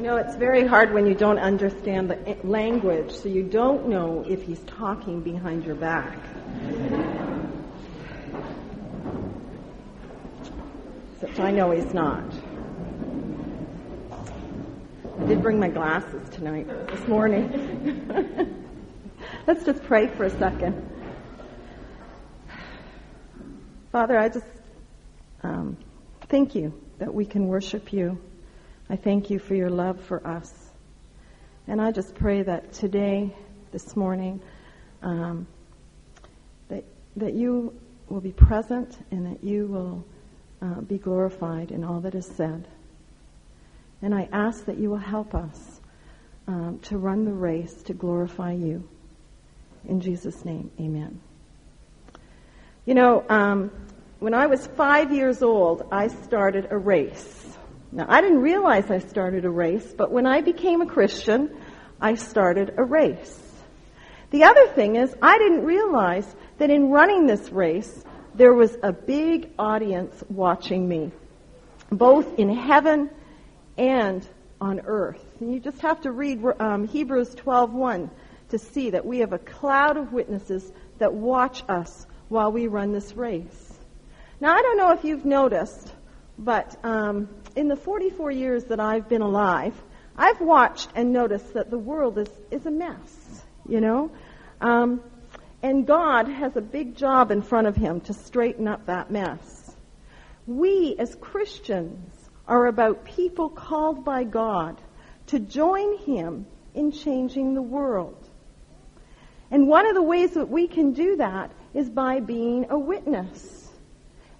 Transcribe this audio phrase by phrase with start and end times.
[0.00, 4.24] You know, it's very hard when you don't understand the language, so you don't know
[4.26, 6.18] if he's talking behind your back.
[11.12, 12.24] Except I know he's not.
[15.20, 18.64] I did bring my glasses tonight, this morning.
[19.46, 20.82] Let's just pray for a second.
[23.92, 24.46] Father, I just
[25.42, 25.76] um,
[26.30, 28.18] thank you that we can worship you.
[28.90, 30.52] I thank you for your love for us.
[31.68, 33.32] And I just pray that today,
[33.70, 34.40] this morning,
[35.00, 35.46] um,
[36.68, 36.82] that,
[37.14, 37.72] that you
[38.08, 40.04] will be present and that you will
[40.60, 42.66] uh, be glorified in all that is said.
[44.02, 45.80] And I ask that you will help us
[46.48, 48.88] um, to run the race to glorify you.
[49.88, 51.20] In Jesus' name, amen.
[52.86, 53.70] You know, um,
[54.18, 57.39] when I was five years old, I started a race.
[57.92, 61.50] Now, I didn't realize I started a race, but when I became a Christian,
[62.00, 63.36] I started a race.
[64.30, 68.92] The other thing is, I didn't realize that in running this race, there was a
[68.92, 71.10] big audience watching me,
[71.90, 73.10] both in heaven
[73.76, 74.26] and
[74.60, 75.24] on earth.
[75.40, 78.08] And you just have to read um, Hebrews 12:1
[78.50, 82.92] to see that we have a cloud of witnesses that watch us while we run
[82.92, 83.78] this race.
[84.40, 85.92] Now, I don't know if you've noticed,
[86.38, 89.74] but um, in the 44 years that I've been alive,
[90.16, 94.10] I've watched and noticed that the world is, is a mess, you know?
[94.60, 95.00] Um,
[95.62, 99.74] and God has a big job in front of him to straighten up that mess.
[100.46, 102.12] We as Christians
[102.48, 104.80] are about people called by God
[105.28, 108.16] to join him in changing the world.
[109.50, 113.68] And one of the ways that we can do that is by being a witness.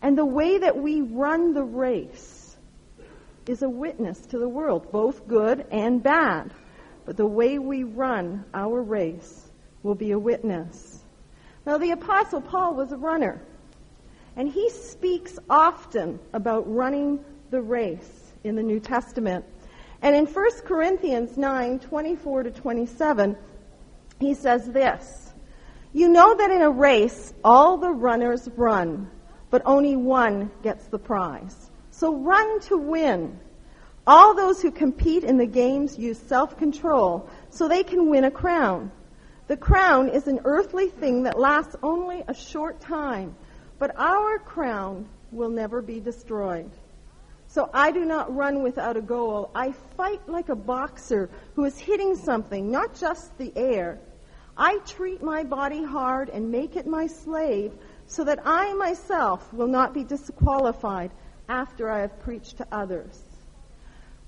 [0.03, 2.40] And the way that we run the race
[3.47, 6.53] is a witness to the world, both good and bad.
[7.05, 9.51] But the way we run our race
[9.83, 11.03] will be a witness.
[11.67, 13.41] Now, the Apostle Paul was a runner,
[14.37, 19.45] and he speaks often about running the race in the New Testament.
[20.03, 23.37] And in 1 Corinthians 9 24 to 27,
[24.19, 25.33] he says this
[25.93, 29.11] You know that in a race, all the runners run,
[29.51, 31.70] but only one gets the prize.
[32.01, 33.39] So run to win.
[34.07, 38.91] All those who compete in the games use self-control so they can win a crown.
[39.49, 43.37] The crown is an earthly thing that lasts only a short time,
[43.79, 46.71] but our crown will never be destroyed.
[47.49, 49.51] So I do not run without a goal.
[49.55, 53.99] I fight like a boxer who is hitting something, not just the air.
[54.57, 57.75] I treat my body hard and make it my slave
[58.07, 61.11] so that I myself will not be disqualified
[61.51, 63.21] after I have preached to others.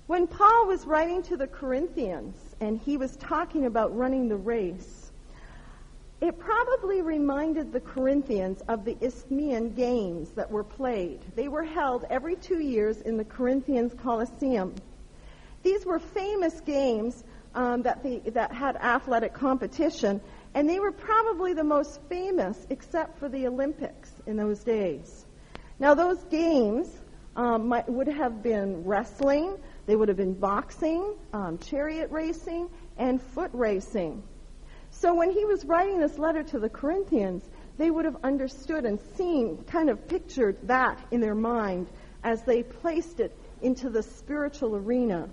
[0.09, 5.13] When Paul was writing to the Corinthians and he was talking about running the race,
[6.21, 11.21] it probably reminded the Corinthians of the Isthmian games that were played.
[11.37, 14.75] They were held every two years in the Corinthians Colosseum.
[15.63, 17.23] These were famous games
[17.55, 20.21] um, that, the, that had athletic competition,
[20.55, 25.25] and they were probably the most famous except for the Olympics in those days.
[25.79, 26.89] Now, those games
[27.37, 29.57] um, might, would have been wrestling,
[29.87, 34.23] they would have been boxing, um, chariot racing, and foot racing.
[34.91, 37.43] So when he was writing this letter to the Corinthians,
[37.79, 41.89] they would have understood and seen, kind of pictured that in their mind
[42.23, 45.29] as they placed it into the spiritual arena.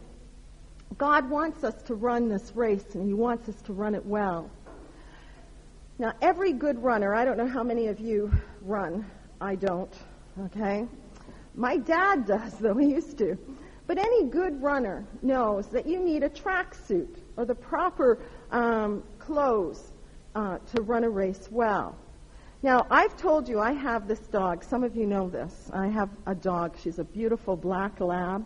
[0.97, 4.49] God wants us to run this race, and He wants us to run it well.
[5.99, 8.31] Now, every good runner, I don't know how many of you
[8.61, 9.05] run.
[9.41, 9.93] I don't,
[10.45, 10.87] okay?
[11.59, 13.37] My dad does, though, he used to.
[13.85, 19.91] But any good runner knows that you need a tracksuit or the proper um, clothes
[20.35, 21.97] uh, to run a race well.
[22.63, 24.63] Now, I've told you I have this dog.
[24.63, 25.69] Some of you know this.
[25.73, 26.77] I have a dog.
[26.81, 28.45] She's a beautiful black lab,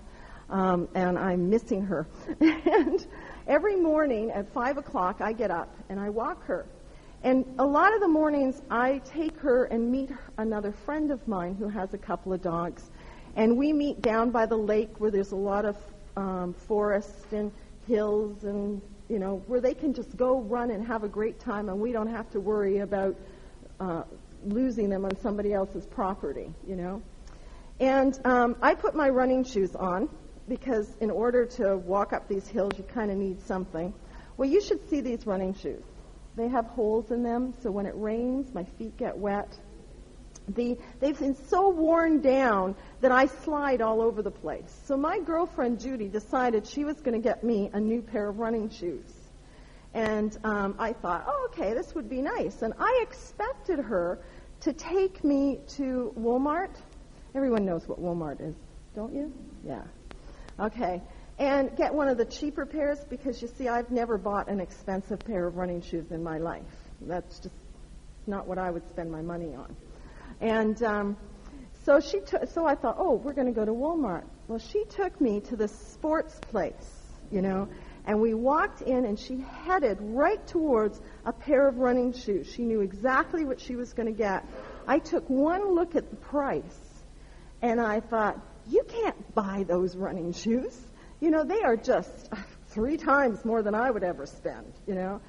[0.50, 2.08] um, and I'm missing her.
[2.40, 3.06] and
[3.48, 6.66] every morning at 5 o'clock, I get up and I walk her.
[7.24, 11.56] And a lot of the mornings, I take her and meet another friend of mine
[11.56, 12.92] who has a couple of dogs.
[13.36, 15.78] And we meet down by the lake where there's a lot of
[16.16, 17.52] um, forest and
[17.88, 21.70] hills and, you know, where they can just go run and have a great time
[21.70, 23.16] and we don't have to worry about
[23.80, 24.04] uh,
[24.46, 27.02] losing them on somebody else's property, you know.
[27.80, 30.10] And um, I put my running shoes on
[30.48, 33.94] because in order to walk up these hills, you kind of need something.
[34.38, 35.84] Well, you should see these running shoes.
[36.36, 39.58] They have holes in them, so when it rains, my feet get wet.
[40.48, 44.82] The, they've been so worn down that I slide all over the place.
[44.86, 48.40] So my girlfriend Judy decided she was going to get me a new pair of
[48.40, 49.12] running shoes.
[49.94, 52.62] And um, I thought, oh, okay, this would be nice.
[52.62, 54.20] And I expected her
[54.62, 56.76] to take me to Walmart.
[57.36, 58.56] Everyone knows what Walmart is,
[58.96, 59.32] don't you?
[59.66, 59.84] Yeah.
[60.60, 61.02] Okay.
[61.40, 65.20] And get one of the cheaper pairs because you see, I've never bought an expensive
[65.20, 66.64] pair of running shoes in my life.
[67.02, 67.56] That's just
[68.28, 69.76] not what I would spend my money on.
[70.44, 71.18] And um,
[71.86, 72.20] so she.
[72.50, 74.26] So I thought, oh, we're going to go to Walmart.
[74.50, 77.02] Well, she took me to the sports place,
[77.32, 77.70] you know,
[78.06, 82.52] and we walked in, and she headed right towards a pair of running shoes.
[82.54, 84.46] She knew exactly what she was going to get.
[84.86, 87.04] I took one look at the price,
[87.62, 88.38] and I thought,
[88.68, 90.78] you can't buy those running shoes.
[91.22, 92.30] You know, they are just
[92.68, 95.22] three times more than I would ever spend, you know.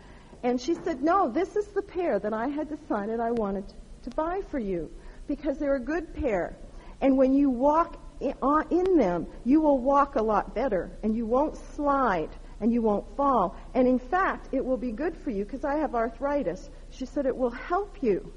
[0.43, 3.73] And she said, no, this is the pair that I had decided I wanted
[4.03, 4.91] to buy for you
[5.27, 6.57] because they're a good pair.
[7.01, 11.57] And when you walk in them, you will walk a lot better and you won't
[11.75, 12.31] slide
[12.61, 13.57] and you won't fall.
[13.75, 16.71] And in fact, it will be good for you because I have arthritis.
[16.91, 18.33] She said it will help you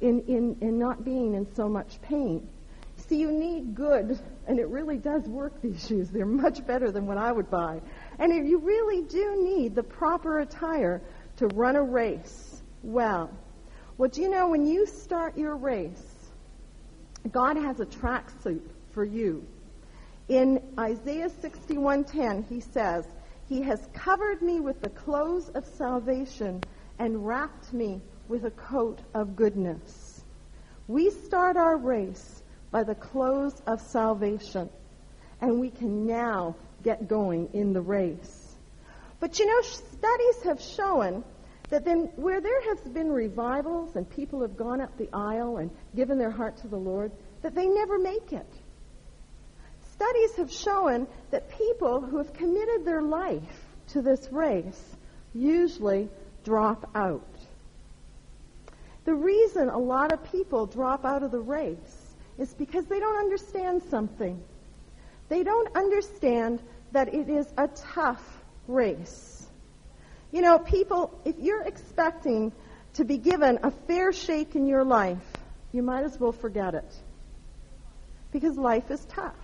[0.00, 2.48] in, in, in not being in so much pain.
[2.96, 6.10] See, you need good, and it really does work, these shoes.
[6.10, 7.80] They're much better than what I would buy.
[8.18, 11.02] And if you really do need the proper attire
[11.36, 13.30] to run a race well.
[13.96, 16.32] Well, do you know when you start your race,
[17.30, 19.46] God has a tracksuit for you.
[20.28, 23.06] In Isaiah 61:10, he says,
[23.48, 26.62] "He has covered me with the clothes of salvation
[26.98, 30.24] and wrapped me with a coat of goodness."
[30.88, 32.42] We start our race
[32.72, 34.70] by the clothes of salvation,
[35.40, 38.56] and we can now get going in the race.
[39.20, 41.22] But you know, studies have shown
[41.70, 45.70] that then where there has been revivals and people have gone up the aisle and
[45.96, 47.10] given their heart to the Lord,
[47.42, 48.46] that they never make it.
[49.92, 54.96] Studies have shown that people who have committed their life to this race
[55.34, 56.08] usually
[56.44, 57.22] drop out.
[59.04, 63.16] The reason a lot of people drop out of the race is because they don't
[63.16, 64.42] understand something.
[65.28, 66.60] They don't understand
[66.92, 68.22] that it is a tough
[68.66, 69.33] race.
[70.34, 72.50] You know, people, if you're expecting
[72.94, 75.22] to be given a fair shake in your life,
[75.70, 76.92] you might as well forget it.
[78.32, 79.36] Because life is tough.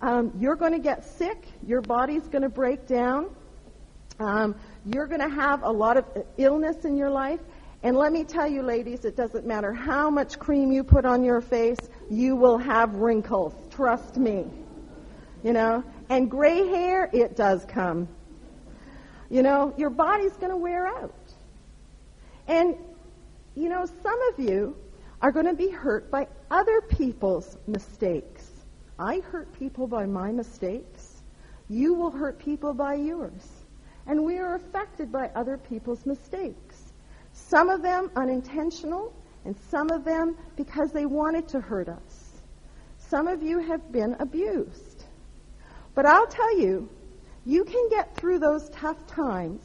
[0.00, 1.44] Um, you're going to get sick.
[1.66, 3.34] Your body's going to break down.
[4.20, 4.54] Um,
[4.86, 6.04] you're going to have a lot of
[6.38, 7.40] illness in your life.
[7.82, 11.24] And let me tell you, ladies, it doesn't matter how much cream you put on
[11.24, 13.54] your face, you will have wrinkles.
[13.72, 14.46] Trust me.
[15.42, 15.82] You know?
[16.08, 18.06] And gray hair, it does come.
[19.32, 21.14] You know, your body's going to wear out.
[22.46, 22.76] And,
[23.56, 24.76] you know, some of you
[25.22, 28.46] are going to be hurt by other people's mistakes.
[28.98, 31.22] I hurt people by my mistakes.
[31.70, 33.48] You will hurt people by yours.
[34.06, 36.92] And we are affected by other people's mistakes.
[37.32, 39.14] Some of them unintentional,
[39.46, 42.32] and some of them because they wanted to hurt us.
[42.98, 45.04] Some of you have been abused.
[45.94, 46.90] But I'll tell you,
[47.44, 49.62] you can get through those tough times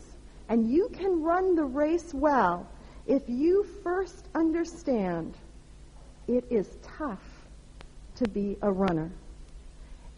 [0.50, 2.68] and you can run the race well
[3.06, 5.36] if you first understand
[6.28, 6.68] it is
[6.98, 7.24] tough
[8.16, 9.12] to be a runner.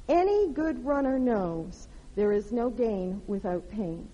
[0.08, 4.08] Any good runner knows there is no gain without pain.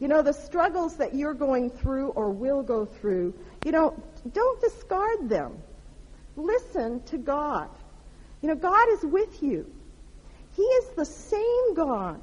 [0.00, 3.34] You know, the struggles that you're going through or will go through,
[3.64, 3.94] you know,
[4.32, 5.56] don't discard them.
[6.36, 7.68] Listen to God.
[8.40, 9.70] You know, God is with you.
[10.54, 12.20] He is the same God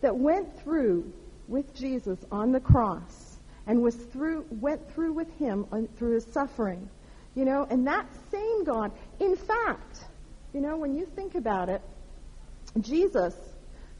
[0.00, 1.12] that went through
[1.46, 6.26] with Jesus on the cross and was through, went through with him on, through his
[6.26, 6.88] suffering.
[7.34, 10.06] You know, and that same God, in fact,
[10.52, 11.82] you know, when you think about it,
[12.80, 13.34] Jesus,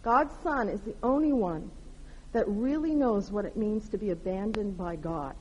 [0.03, 1.71] God's Son, is the only one
[2.33, 5.35] that really knows what it means to be abandoned by God.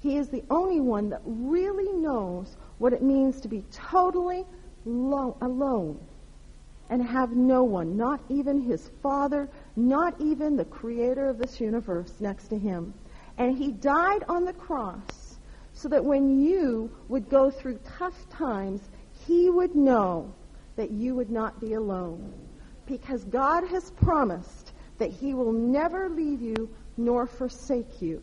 [0.00, 4.44] He is the only one that really knows what it means to be totally
[4.84, 5.98] lo- alone
[6.88, 12.12] and have no one, not even his father, not even the creator of this universe
[12.20, 12.94] next to him.
[13.38, 15.38] And he died on the cross
[15.72, 18.80] so that when you would go through tough times,
[19.26, 20.32] he would know
[20.76, 22.32] that you would not be alone.
[22.86, 28.22] Because God has promised that he will never leave you nor forsake you.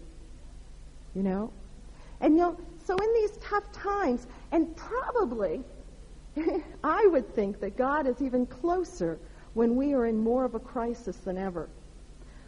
[1.13, 1.53] You know?
[2.21, 5.63] And you know, so in these tough times, and probably
[6.83, 9.19] I would think that God is even closer
[9.53, 11.69] when we are in more of a crisis than ever.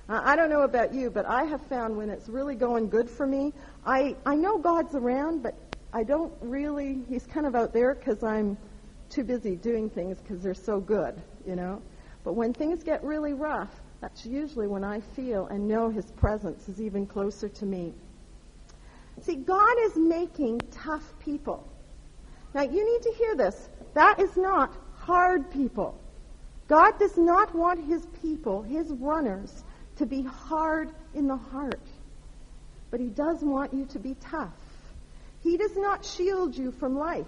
[0.08, 3.26] I don't know about you, but I have found when it's really going good for
[3.26, 3.54] me,
[3.86, 5.56] I, I know God's around, but
[5.92, 8.56] I don't really, He's kind of out there because I'm
[9.10, 11.82] too busy doing things because they're so good, you know.
[12.24, 16.70] But when things get really rough, that's usually when I feel and know His presence
[16.70, 17.94] is even closer to me.
[19.22, 21.68] See, God is making tough people.
[22.54, 23.70] Now, you need to hear this.
[23.96, 25.98] That is not hard people.
[26.68, 29.64] God does not want His people, His runners,
[29.96, 31.88] to be hard in the heart.
[32.92, 34.52] But He does want you to be tough.
[35.42, 37.26] He does not shield you from life.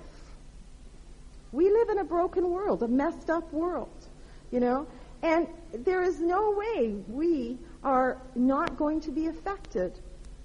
[1.52, 4.06] We live in a broken world, a messed up world,
[4.52, 4.88] you know,
[5.24, 9.98] and there is no way we are not going to be affected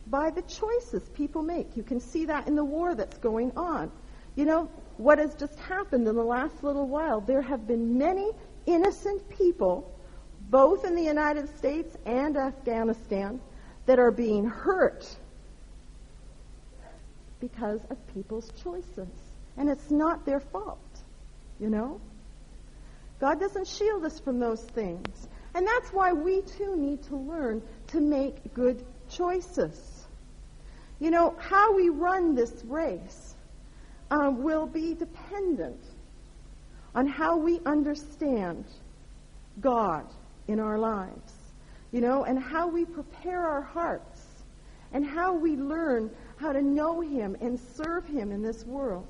[0.07, 1.77] by the choices people make.
[1.77, 3.91] You can see that in the war that's going on.
[4.37, 8.31] You know, what has just happened in the last little while, there have been many
[8.67, 9.93] innocent people
[10.53, 13.41] both in the United States and Afghanistan,
[13.87, 15.09] that are being hurt
[17.41, 19.09] because of people's choices.
[19.57, 21.01] And it's not their fault,
[21.59, 22.01] you know?
[23.19, 25.29] God doesn't shield us from those things.
[25.55, 30.05] And that's why we too need to learn to make good choices.
[31.01, 33.32] You know, how we run this race
[34.13, 35.81] uh, will be dependent
[36.95, 38.67] on how we understand
[39.61, 40.05] God
[40.47, 41.33] in our lives,
[41.93, 44.21] you know, and how we prepare our hearts
[44.93, 49.09] and how we learn how to know Him and serve Him in this world.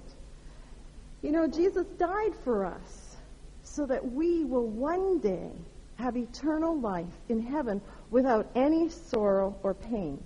[1.21, 3.17] You know, Jesus died for us
[3.65, 5.51] so that we will one day
[5.97, 7.81] have eternal life in heaven
[8.11, 10.23] without any sorrow or pain.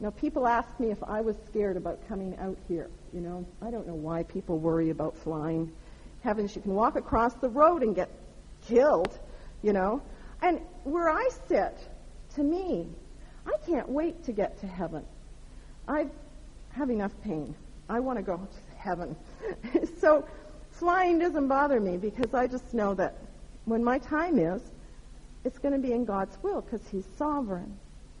[0.00, 2.88] Know, people ask me if I was scared about coming out here.
[3.12, 5.70] You know, I don't know why people worry about flying.
[6.22, 8.10] Heavens, you can walk across the road and get
[8.66, 9.18] killed,
[9.62, 10.00] you know.
[10.40, 11.76] And where I sit,
[12.36, 12.88] to me,
[13.46, 15.04] I can't wait to get to heaven.
[15.86, 16.06] I
[16.70, 17.54] have enough pain.
[17.90, 19.14] I want to go to heaven.
[20.00, 20.26] so
[20.70, 23.18] flying doesn't bother me because I just know that
[23.66, 24.62] when my time is,
[25.44, 27.78] it's going to be in God's will because He's sovereign,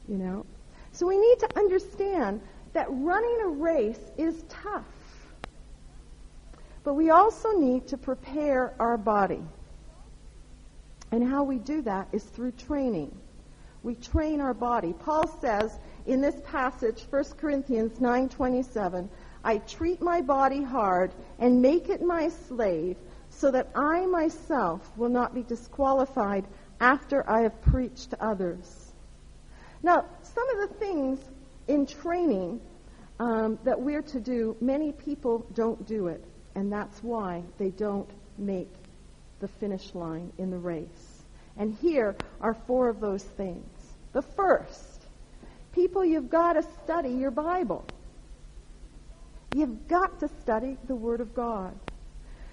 [0.08, 0.44] you know.
[0.92, 2.40] So we need to understand
[2.72, 4.84] that running a race is tough.
[6.82, 9.42] But we also need to prepare our body.
[11.12, 13.14] And how we do that is through training.
[13.82, 14.92] We train our body.
[14.92, 19.08] Paul says in this passage, 1 Corinthians 9:27,
[19.42, 22.96] I treat my body hard and make it my slave
[23.30, 26.44] so that I myself will not be disqualified
[26.80, 28.92] after I have preached to others.
[29.82, 31.20] Now, some of the things
[31.68, 32.60] in training
[33.18, 38.08] um, that we're to do, many people don't do it, and that's why they don't
[38.38, 38.72] make
[39.40, 41.22] the finish line in the race.
[41.56, 43.66] And here are four of those things.
[44.12, 45.06] The first,
[45.72, 47.84] people, you've got to study your Bible.
[49.54, 51.74] You've got to study the Word of God.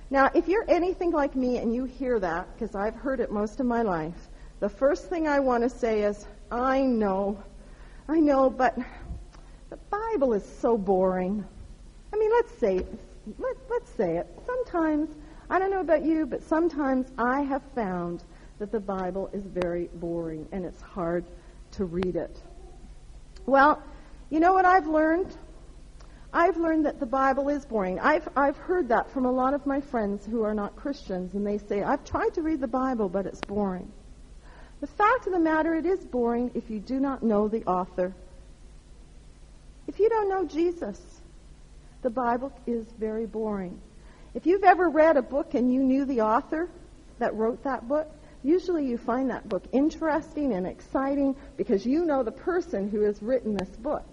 [0.10, 3.60] Now, if you're anything like me and you hear that, because I've heard it most
[3.60, 4.29] of my life,
[4.60, 7.43] the first thing I want to say is, I know,
[8.09, 8.77] I know, but
[9.69, 11.43] the Bible is so boring.
[12.13, 12.85] I mean, let's say,
[13.37, 14.27] let, let's say it.
[14.45, 15.09] Sometimes
[15.49, 18.23] I don't know about you, but sometimes I have found
[18.59, 21.25] that the Bible is very boring and it's hard
[21.71, 22.41] to read it.
[23.45, 23.81] Well,
[24.29, 25.35] you know what I've learned?
[26.33, 27.99] I've learned that the Bible is boring.
[27.99, 31.47] I've, I've heard that from a lot of my friends who are not Christians, and
[31.47, 33.91] they say, I've tried to read the Bible, but it's boring.
[34.79, 38.13] The fact of the matter, it is boring if you do not know the author.
[39.88, 41.01] If you don't know Jesus,
[42.03, 43.79] the Bible is very boring.
[44.36, 46.69] If you've ever read a book and you knew the author
[47.17, 48.07] that wrote that book,
[48.43, 53.22] usually you find that book interesting and exciting because you know the person who has
[53.24, 54.05] written this book.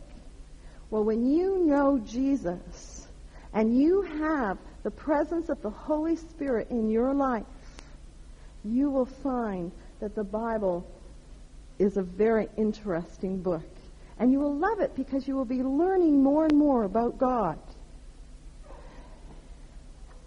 [0.91, 3.07] Well, when you know Jesus
[3.53, 7.45] and you have the presence of the Holy Spirit in your life,
[8.65, 9.73] you will find
[10.05, 10.87] that the Bible
[11.79, 13.65] is a very interesting book.
[14.19, 17.59] And you will love it because you will be learning more and more about God.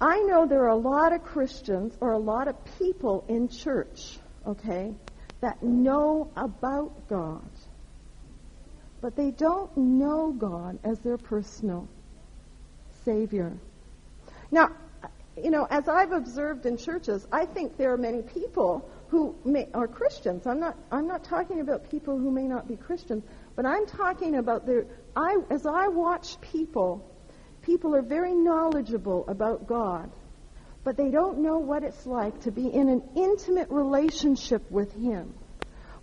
[0.01, 4.17] I know there are a lot of Christians or a lot of people in church,
[4.47, 4.95] okay,
[5.41, 7.47] that know about God,
[8.99, 11.87] but they don't know God as their personal
[13.05, 13.53] Savior.
[14.49, 14.71] Now,
[15.37, 19.67] you know, as I've observed in churches, I think there are many people who may,
[19.73, 20.45] are Christians.
[20.45, 23.23] I'm not, I'm not talking about people who may not be Christians,
[23.55, 24.85] but I'm talking about their,
[25.15, 27.09] I, as I watch people
[27.67, 30.09] people are very knowledgeable about God,
[30.85, 35.33] but they don't know what it's like to be in an intimate relationship with Him,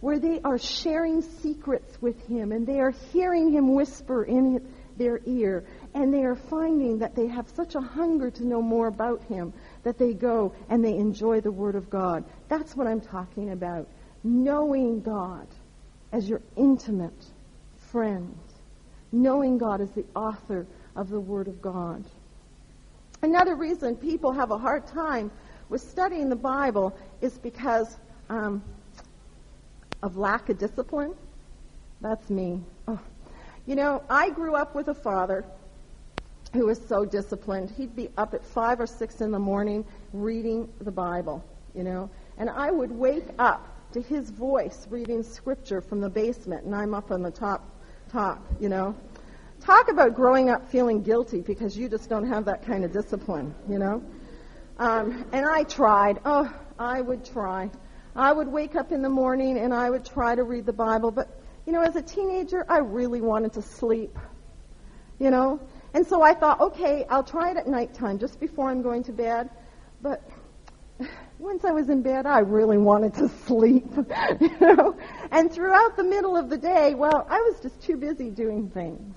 [0.01, 4.69] where they are sharing secrets with Him and they are hearing Him whisper in
[4.99, 8.87] their ear and they are finding that they have such a hunger to know more
[8.87, 12.25] about Him that they go and they enjoy the Word of God.
[12.49, 13.87] That's what I'm talking about.
[14.23, 15.47] Knowing God
[16.13, 17.13] as your intimate
[17.91, 18.37] friend.
[19.13, 22.05] Knowing God as the author of the Word of God.
[23.23, 25.31] Another reason people have a hard time
[25.69, 27.97] with studying the Bible is because
[28.29, 28.63] um,
[30.03, 31.15] of lack of discipline.
[32.01, 32.61] That's me.
[32.89, 33.01] Oh.
[33.67, 35.45] You know, I grew up with a father
[36.55, 37.71] who was so disciplined.
[37.71, 41.45] He'd be up at five or six in the morning reading the Bible,
[41.75, 42.09] you know,
[42.39, 46.95] and I would wake up to his voice reading scripture from the basement, and I'm
[46.95, 47.69] up on the top,
[48.11, 48.97] top, you know.
[49.61, 53.55] Talk about growing up feeling guilty because you just don't have that kind of discipline,
[53.69, 54.03] you know.
[54.79, 56.21] Um, and I tried.
[56.25, 57.71] Oh, I would try.
[58.17, 61.11] I would wake up in the morning and I would try to read the Bible,
[61.11, 61.29] but
[61.67, 64.19] you know, as a teenager, I really wanted to sleep.
[65.19, 65.61] You know,
[65.95, 69.13] and so I thought, okay, I'll try it at nighttime, just before I'm going to
[69.13, 69.49] bed.
[70.03, 70.29] But
[71.39, 73.87] once I was in bed, I really wanted to sleep.
[74.41, 74.97] you know,
[75.31, 79.15] and throughout the middle of the day, well, I was just too busy doing things.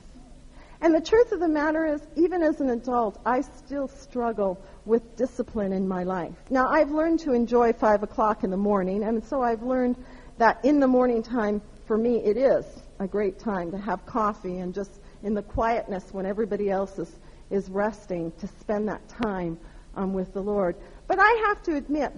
[0.80, 5.16] And the truth of the matter is, even as an adult, I still struggle with
[5.16, 6.36] discipline in my life.
[6.52, 9.96] Now, I've learned to enjoy 5 o'clock in the morning, and so I've learned
[10.38, 12.64] that in the morning time, for me, it is
[13.00, 17.20] a great time to have coffee and just in the quietness when everybody else is,
[17.50, 19.58] is resting to spend that time
[19.96, 20.76] um, with the Lord.
[21.08, 22.14] But I have to admit,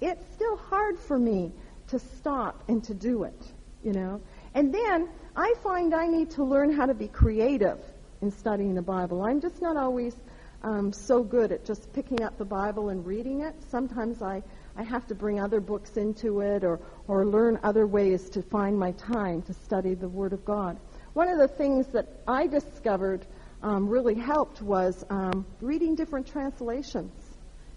[0.00, 1.52] it's still hard for me
[1.88, 4.20] to stop and to do it, you know.
[4.54, 7.78] And then I find I need to learn how to be creative
[8.22, 9.22] in studying the Bible.
[9.22, 10.14] I'm just not always
[10.62, 13.54] um, so good at just picking up the Bible and reading it.
[13.70, 14.42] Sometimes I,
[14.76, 18.78] I have to bring other books into it or, or learn other ways to find
[18.78, 20.78] my time to study the Word of God.
[21.14, 23.24] One of the things that I discovered
[23.62, 27.12] um, really helped was um, reading different translations.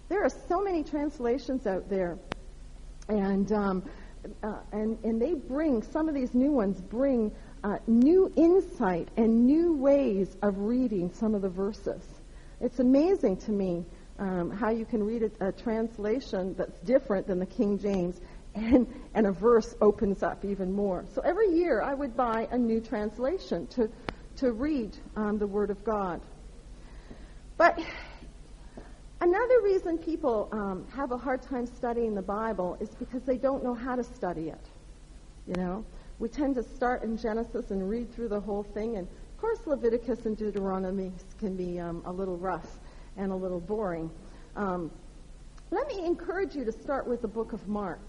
[0.08, 2.18] There are so many translations out there,
[3.08, 3.84] and um,
[4.42, 7.30] uh, and and they bring some of these new ones bring
[7.62, 12.02] uh, new insight and new ways of reading some of the verses.
[12.60, 13.86] It's amazing to me
[14.18, 18.20] um, how you can read a, a, translation that's different than the King James,
[18.58, 21.04] and, and a verse opens up even more.
[21.14, 23.90] So every year I would buy a new translation to,
[24.36, 26.20] to read um, the Word of God.
[27.56, 27.78] But
[29.20, 33.64] another reason people um, have a hard time studying the Bible is because they don't
[33.64, 34.66] know how to study it.
[35.46, 35.84] You know,
[36.18, 39.60] we tend to start in Genesis and read through the whole thing, and of course,
[39.66, 42.78] Leviticus and Deuteronomy can be um, a little rough
[43.16, 44.10] and a little boring.
[44.56, 44.90] Um,
[45.70, 48.00] let me encourage you to start with the book of Mark.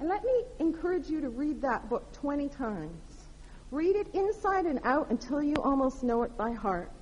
[0.00, 3.26] And let me encourage you to read that book 20 times.
[3.70, 6.92] Read it inside and out until you almost know it by heart.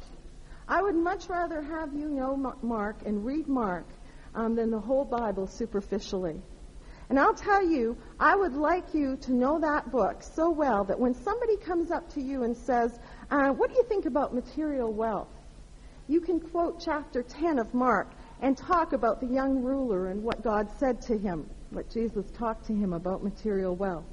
[0.66, 3.86] I would much rather have you know Mark and read Mark
[4.34, 6.40] um, than the whole Bible superficially.
[7.08, 10.98] And I'll tell you, I would like you to know that book so well that
[10.98, 12.98] when somebody comes up to you and says,
[13.30, 15.28] uh, What do you think about material wealth?
[16.08, 20.42] You can quote chapter 10 of Mark and talk about the young ruler and what
[20.42, 24.06] God said to him, what Jesus talked to him about material wealth.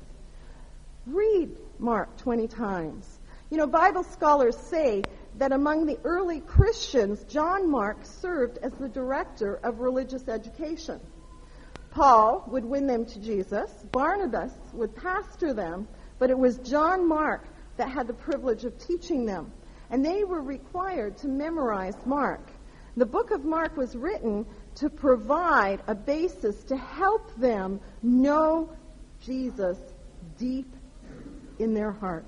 [1.07, 1.49] Read
[1.79, 3.19] Mark 20 times.
[3.49, 5.01] You know, Bible scholars say
[5.37, 10.99] that among the early Christians, John Mark served as the director of religious education.
[11.91, 13.71] Paul would win them to Jesus.
[13.93, 15.87] Barnabas would pastor them,
[16.19, 17.45] but it was John Mark
[17.77, 19.53] that had the privilege of teaching them.
[19.89, 22.45] And they were required to memorize Mark.
[22.97, 28.69] The book of Mark was written to provide a basis to help them know
[29.21, 29.77] Jesus
[30.37, 30.73] deep
[31.59, 32.27] in their hearts.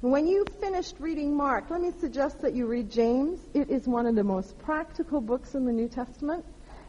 [0.00, 3.40] When you've finished reading Mark, let me suggest that you read James.
[3.52, 6.44] It is one of the most practical books in the New Testament.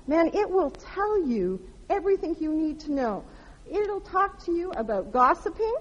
[0.08, 3.26] Man, it will tell you everything you need to know.
[3.70, 5.76] It'll talk to you about gossiping.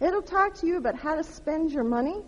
[0.00, 2.22] It'll talk to you about how to spend your money.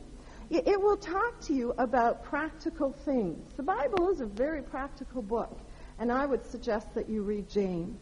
[0.51, 3.53] It, will talk to you about practical things.
[3.57, 5.57] The Bible is a very practical book,
[6.01, 8.01] and I would suggest that you read James.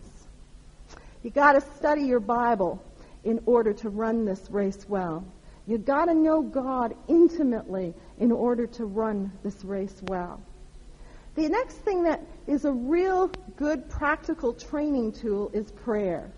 [1.23, 2.83] You got to study your Bible
[3.25, 5.27] in order to run this race well.
[5.67, 10.41] You got to know God intimately in order to run this race well.
[11.35, 16.33] The next thing that is a real good practical training tool is prayer.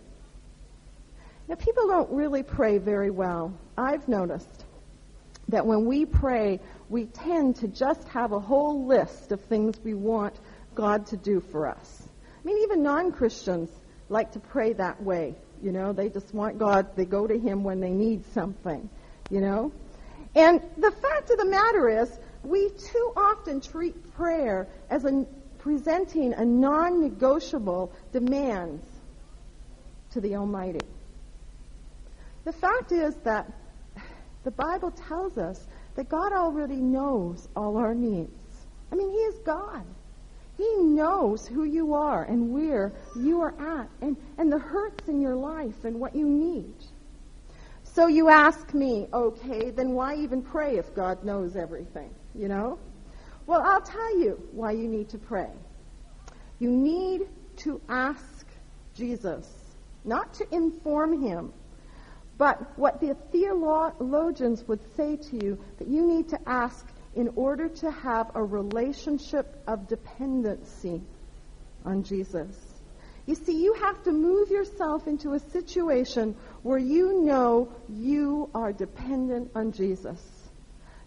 [1.47, 3.57] Now, people don't really pray very well.
[3.79, 4.65] I've noticed
[5.51, 9.95] that when we pray, we tend to just have a whole list of things we
[9.95, 10.35] want
[10.75, 12.03] God to do for us.
[12.43, 13.71] I mean, even non Christians
[14.09, 15.35] like to pray that way.
[15.63, 16.97] You know, they just want God.
[16.97, 18.89] They go to Him when they need something.
[19.31, 19.73] You know?
[20.35, 25.27] And the fact of the matter is, we too often treat prayer as a,
[25.59, 28.85] presenting a non-negotiable demands
[30.13, 30.81] to the Almighty.
[32.45, 33.53] The fact is that
[34.45, 38.31] the Bible tells us that God already knows all our needs.
[38.91, 39.85] I mean, He is God.
[40.57, 45.21] He knows who you are and where you are at and, and the hurts in
[45.21, 46.75] your life and what you need.
[47.83, 52.15] So you ask me, okay, then why even pray if God knows everything?
[52.35, 52.79] You know?
[53.47, 55.51] Well, I'll tell you why you need to pray.
[56.59, 57.23] You need
[57.59, 58.47] to ask
[58.95, 59.49] Jesus,
[60.05, 61.53] not to inform him,
[62.41, 67.69] but what the theologians would say to you that you need to ask in order
[67.69, 71.03] to have a relationship of dependency
[71.85, 72.57] on Jesus.
[73.27, 78.73] You see, you have to move yourself into a situation where you know you are
[78.73, 80.19] dependent on Jesus.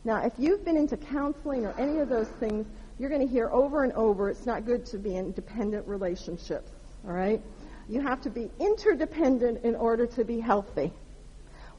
[0.04, 2.68] Now, if you've been into counseling or any of those things,
[3.00, 6.70] you're going to hear over and over it's not good to be in dependent relationships,
[7.08, 7.42] all right?
[7.90, 10.94] You have to be interdependent in order to be healthy.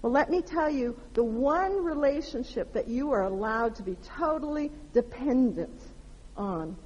[0.04, 4.70] Well, let me tell you, the one relationship that you are allowed to be totally
[4.92, 5.80] dependent
[6.36, 6.76] on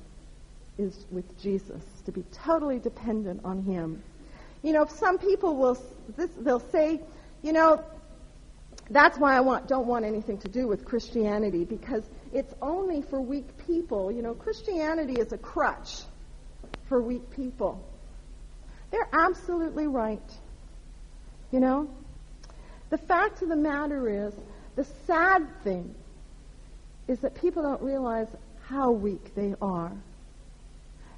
[0.79, 4.05] is with Jesus, to be totally dependent on Him.
[4.63, 5.77] You know, some people will,
[6.17, 7.01] this, they'll say,
[7.43, 7.85] you know,
[8.89, 13.21] that's why I want, don't want anything to do with Christianity because it's only for
[13.21, 14.13] weak people.
[14.13, 16.03] You know, Christianity is a crutch
[16.89, 17.85] for weak people.
[18.93, 20.23] They're absolutely right.
[21.51, 21.91] You know,
[22.91, 24.35] the fact of the matter is,
[24.77, 25.95] the sad thing
[27.07, 28.29] is that people don't realize
[28.67, 29.93] how weak they are.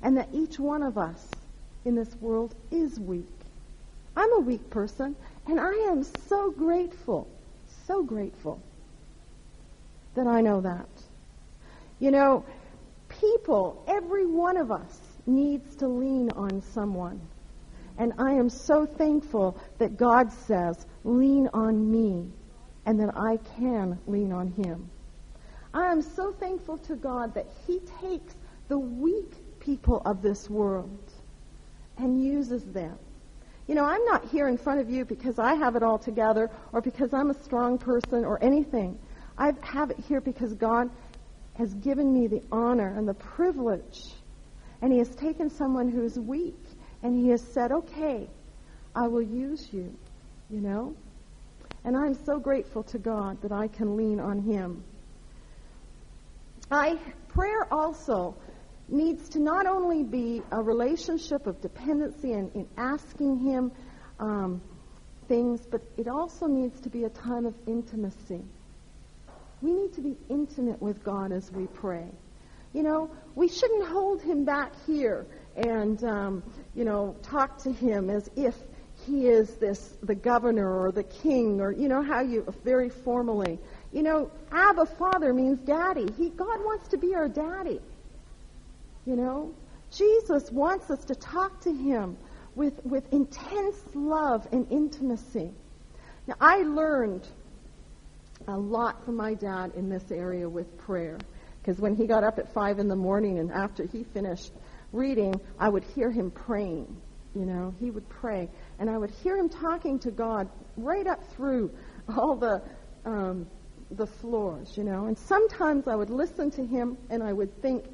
[0.02, 1.28] And that each one of us
[1.84, 3.26] in this world is weak.
[4.16, 5.14] I'm a weak person,
[5.46, 7.28] and I am so grateful,
[7.86, 8.60] so grateful
[10.14, 10.88] that I know that.
[11.98, 12.44] You know,
[13.08, 17.20] people, every one of us needs to lean on someone.
[17.98, 22.30] And I am so thankful that God says, lean on me,
[22.86, 24.90] and that I can lean on him.
[25.72, 28.34] I am so thankful to God that he takes
[28.68, 31.12] the weak people of this world
[31.98, 32.98] and uses them.
[33.68, 36.50] You know, I'm not here in front of you because I have it all together
[36.72, 38.98] or because I'm a strong person or anything.
[39.38, 40.90] I have it here because God
[41.54, 44.00] has given me the honor and the privilege.
[44.82, 46.58] And He has taken someone who's weak
[47.02, 48.28] and He has said, okay,
[48.94, 49.94] I will use you
[50.50, 50.94] you know?
[51.84, 54.82] And I'm so grateful to God that I can lean on Him.
[56.70, 58.36] I, prayer also
[58.88, 63.72] needs to not only be a relationship of dependency and in asking Him
[64.18, 64.60] um,
[65.28, 68.42] things, but it also needs to be a time of intimacy.
[69.62, 72.06] We need to be intimate with God as we pray.
[72.72, 76.42] You know, we shouldn't hold Him back here and, um,
[76.74, 78.54] you know, talk to Him as if
[79.06, 83.58] he is this the governor or the king or you know how you very formally.
[83.92, 86.08] You know abba father means daddy.
[86.16, 87.80] He god wants to be our daddy.
[89.06, 89.54] You know?
[89.92, 92.16] Jesus wants us to talk to him
[92.54, 95.50] with with intense love and intimacy.
[96.26, 97.26] Now i learned
[98.48, 101.18] a lot from my dad in this area with prayer
[101.62, 104.52] because when he got up at five in the morning and after he finished
[104.92, 107.00] reading i would hear him praying
[107.34, 108.48] you know he would pray
[108.80, 111.70] and I would hear him talking to God right up through
[112.16, 112.62] all the
[113.04, 113.46] um,
[113.90, 115.06] the floors, you know.
[115.06, 117.84] And sometimes I would listen to him and I would think,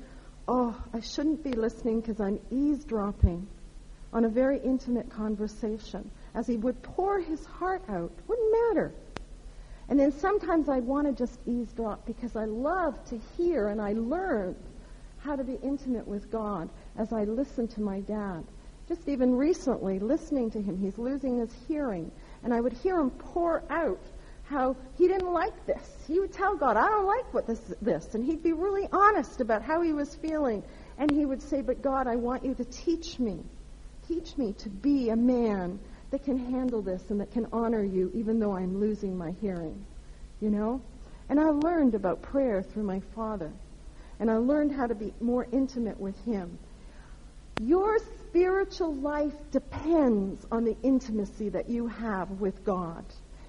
[0.47, 3.47] oh, I shouldn't be listening because I'm eavesdropping
[4.13, 6.11] on a very intimate conversation.
[6.35, 8.95] As he would pour his heart out, wouldn't matter.
[9.89, 13.95] And then sometimes I'd want to just eavesdrop because I love to hear and I
[13.95, 14.57] learned
[15.19, 18.45] how to be intimate with God as I listened to my dad
[18.89, 20.79] just even recently listening to him.
[20.79, 22.11] He's losing his hearing.
[22.45, 24.01] And I would hear him pour out
[24.45, 25.83] how he didn't like this.
[26.07, 28.15] He would tell God, I don't like what this this.
[28.15, 30.63] And he'd be really honest about how he was feeling.
[30.99, 33.43] And he would say, But God, I want you to teach me.
[34.07, 35.81] Teach me to be a man
[36.13, 39.85] that can handle this and that can honor you even though I'm losing my hearing.
[40.41, 40.81] You know?
[41.29, 43.51] And I learned about prayer through my father.
[44.21, 46.57] And I learned how to be more intimate with him.
[47.59, 53.03] Your spiritual life depends on the intimacy that you have with God.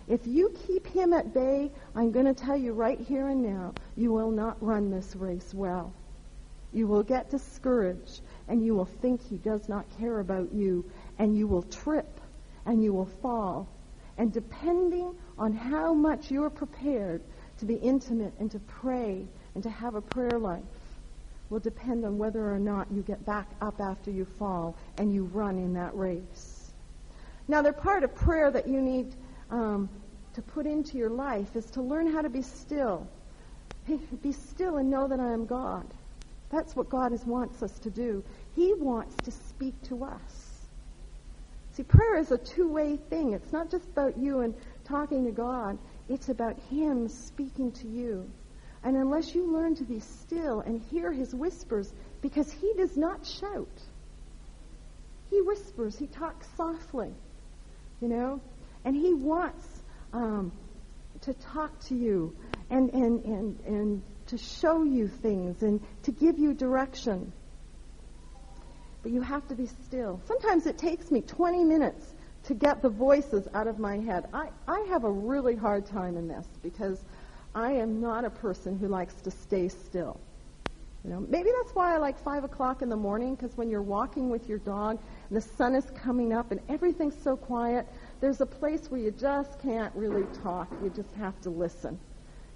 [0.07, 3.73] If you keep him at bay, I'm going to tell you right here and now,
[3.97, 5.93] you will not run this race well.
[6.71, 10.89] You will get discouraged and you will think he does not care about you
[11.19, 12.21] and you will trip
[12.65, 13.67] and you will fall.
[14.17, 17.21] And depending on how much you're prepared
[17.59, 20.63] to be intimate and to pray and to have a prayer life
[21.49, 25.25] will depend on whether or not you get back up after you fall and you
[25.25, 26.71] run in that race.
[27.47, 29.15] Now, the part of prayer that you need
[29.49, 29.89] um,
[30.33, 33.07] to put into your life is to learn how to be still.
[34.21, 35.85] Be still and know that I am God.
[36.49, 38.23] That's what God is, wants us to do.
[38.55, 40.67] He wants to speak to us.
[41.71, 43.33] See, prayer is a two-way thing.
[43.33, 45.77] It's not just about you and talking to God.
[46.09, 48.31] It's about Him speaking to you.
[48.87, 53.25] And unless you learn to be still and hear His whispers, because He does not
[53.25, 53.81] shout.
[55.29, 55.97] He whispers.
[55.97, 57.13] He talks softly,
[57.99, 58.39] you know,
[58.85, 59.67] and He wants
[60.13, 60.53] um,
[61.19, 62.33] to talk to you
[62.69, 67.33] and, and, and, and to show you things and to give you direction.
[69.03, 70.21] But you have to be still.
[70.27, 72.05] Sometimes it takes me 20 minutes
[72.45, 74.29] to get the voices out of my head.
[74.33, 76.97] I, I have a really hard time in this because
[77.57, 80.19] I am not a person who likes to stay still.
[81.03, 83.81] You know, maybe that's why I like five o'clock in the morning because when you're
[83.81, 87.87] walking with your dog and the sun is coming up and everything's so quiet,
[88.21, 90.71] there's a place where you just can't really talk.
[90.83, 91.97] You just have to listen,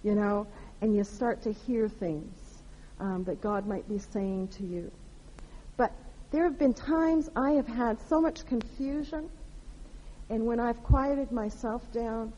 [0.03, 0.45] you know,
[0.81, 2.61] and you start to hear things
[2.99, 4.91] um, that God might be saying to you.
[5.77, 5.93] But
[6.29, 9.31] there have been times I have had so much confusion,
[10.29, 12.33] and when I've quieted myself down,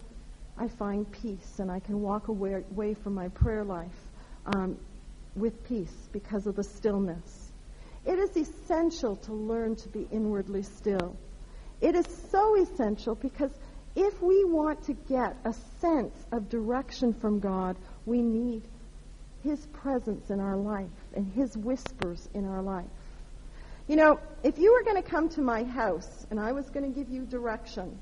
[0.57, 3.89] I find peace, and I can walk away, away from my prayer life
[4.45, 4.77] um,
[5.35, 7.51] with peace because of the stillness.
[8.05, 11.15] It is essential to learn to be inwardly still.
[11.81, 13.51] It is so essential because
[13.95, 18.63] if we want to get a sense of direction from God, we need
[19.43, 22.85] His presence in our life and His whispers in our life.
[23.87, 26.91] You know, if you were going to come to my house and I was going
[26.91, 27.99] to give you directions,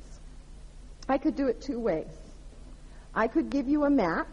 [1.09, 2.11] I could do it two ways.
[3.13, 4.27] I could give you a map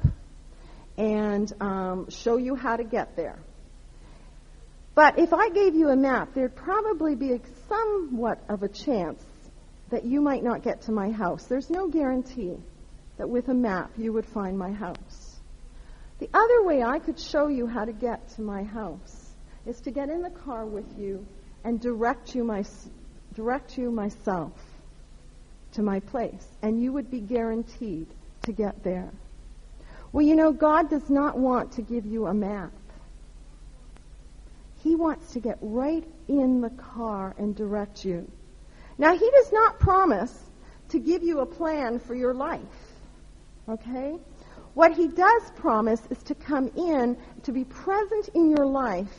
[0.97, 3.39] and um, show you how to get there.
[4.95, 9.23] But if I gave you a map, there'd probably be somewhat of a chance
[9.91, 11.45] that you might not get to my house.
[11.45, 12.57] There's no guarantee
[13.17, 15.37] that with a map you would find my house.
[16.19, 19.31] The other way I could show you how to get to my house
[19.67, 21.25] is to get in the car with you
[21.65, 22.65] and direct you, my,
[23.35, 24.53] direct you myself
[25.73, 28.09] to my place, and you would be guaranteed
[28.43, 29.11] to get there.
[30.13, 32.73] Well, you know, God does not want to give you a map.
[34.83, 38.31] He wants to get right in the car and direct you.
[38.97, 40.45] Now, he does not promise
[40.91, 42.61] to give you a plan for your life.
[43.69, 44.17] Okay?
[44.75, 49.13] What he does promise is to come in, to be present in your life,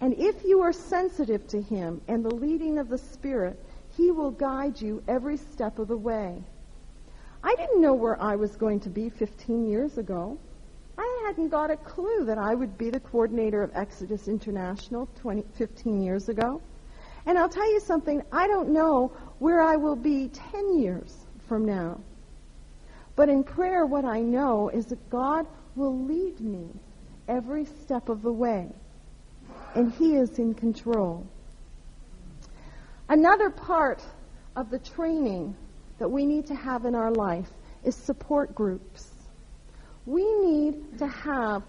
[0.00, 3.58] and if you are sensitive to him and the leading of the Spirit,
[3.96, 6.42] he will guide you every step of the way.
[7.44, 10.38] I didn't know where I was going to be 15 years ago.
[10.96, 15.44] I hadn't got a clue that I would be the coordinator of Exodus International 20,
[15.58, 16.62] 15 years ago.
[17.26, 21.14] And I'll tell you something, I don't know where I will be 10 years
[21.46, 22.00] from now.
[23.14, 26.70] But in prayer, what I know is that God will lead me
[27.28, 28.68] every step of the way.
[29.74, 31.26] And He is in control.
[33.10, 34.02] Another part
[34.56, 35.54] of the training
[35.98, 37.48] that we need to have in our life
[37.84, 39.08] is support groups.
[40.06, 41.62] We need to have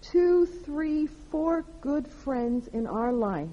[0.00, 3.48] two, three, four good friends in our life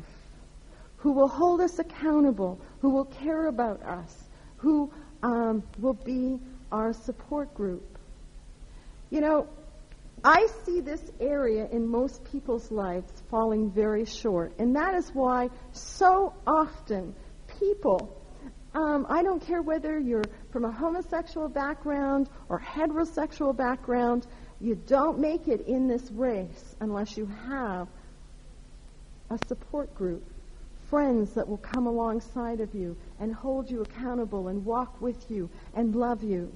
[0.97, 4.23] who will hold us accountable, who will care about us,
[4.57, 6.39] who um, will be
[6.71, 7.97] our support group.
[9.09, 9.47] You know,
[10.23, 15.49] I see this area in most people's lives falling very short, and that is why
[15.71, 17.13] so often
[17.59, 18.19] people,
[18.75, 24.27] um, I don't care whether you're from a homosexual background or heterosexual background,
[24.59, 27.87] you don't make it in this race unless you have
[29.29, 30.23] a support group
[30.89, 35.49] friends that will come alongside of you and hold you accountable and walk with you
[35.73, 36.51] and love you.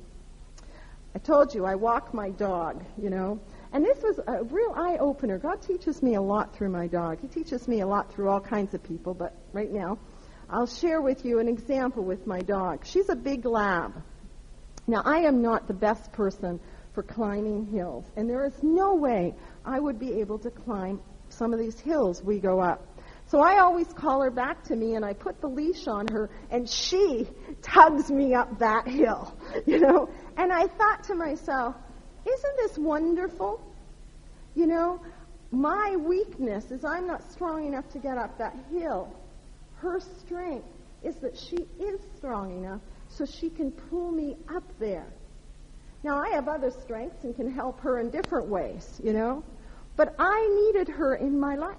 [1.16, 3.40] I told you I walk my dog, you know.
[3.74, 5.40] And this was a real eye opener.
[5.40, 7.20] God teaches me a lot through my dog.
[7.22, 9.98] He teaches me a lot through all kinds of people, but right now
[10.52, 12.86] I'll share with you an example with my dog.
[12.86, 14.02] She's a big lab.
[14.88, 16.60] Now, I am not the best person
[16.94, 21.54] for climbing hills, and there is no way I would be able to climb some
[21.54, 22.84] of these hills we go up.
[23.28, 26.32] So I always call her back to me and I put the leash on her
[26.50, 27.28] and she
[27.62, 30.10] tugs me up that hill, you know.
[30.36, 31.76] And I thought to myself,
[32.26, 33.62] isn't this wonderful?
[34.56, 35.02] You know,
[35.52, 39.14] my weakness is I'm not strong enough to get up that hill.
[39.82, 40.68] Her strength
[41.04, 45.08] is that she is strong enough so she can pull me up there.
[46.04, 49.44] Now, I have other strengths and can help her in different ways, you know,
[49.96, 51.78] but I needed her in my life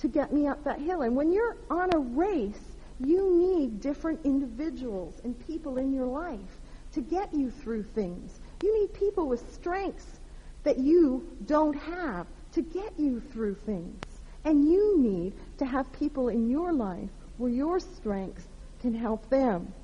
[0.00, 1.02] to get me up that hill.
[1.02, 6.60] And when you're on a race, you need different individuals and people in your life
[6.92, 8.40] to get you through things.
[8.60, 10.20] You need people with strengths
[10.64, 14.02] that you don't have to get you through things.
[14.44, 17.10] And you need to have people in your life
[17.42, 18.46] where your strengths
[18.80, 19.74] can help them.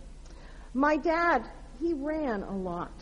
[0.75, 1.45] My dad,
[1.81, 2.93] he ran a lot,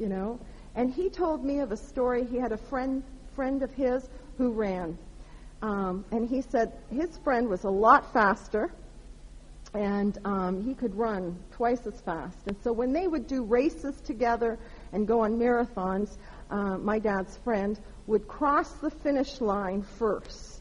[0.00, 0.40] you know,
[0.74, 2.24] and he told me of a story.
[2.24, 3.04] He had a friend
[3.36, 4.98] friend of his who ran,
[5.62, 8.72] um, and he said his friend was a lot faster,
[9.74, 12.38] and um, he could run twice as fast.
[12.48, 14.58] And so when they would do races together
[14.92, 16.18] and go on marathons,
[16.50, 20.59] uh, my dad's friend would cross the finish line first.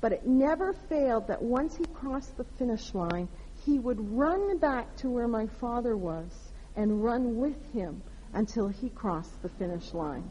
[0.00, 3.28] But it never failed that once he crossed the finish line,
[3.64, 6.30] he would run back to where my father was
[6.76, 10.28] and run with him until he crossed the finish line.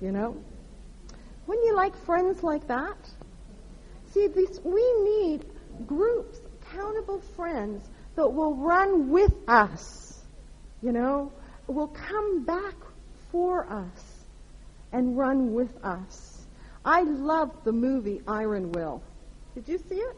[0.00, 0.36] You know?
[1.46, 2.96] Wouldn't you like friends like that?
[4.12, 5.44] See, this, we need
[5.86, 10.22] groups, accountable friends that will run with us,
[10.82, 11.32] you know,
[11.66, 12.74] will come back
[13.30, 14.24] for us
[14.92, 16.29] and run with us.
[16.84, 19.02] I love the movie Iron Will.
[19.54, 20.16] Did you see it?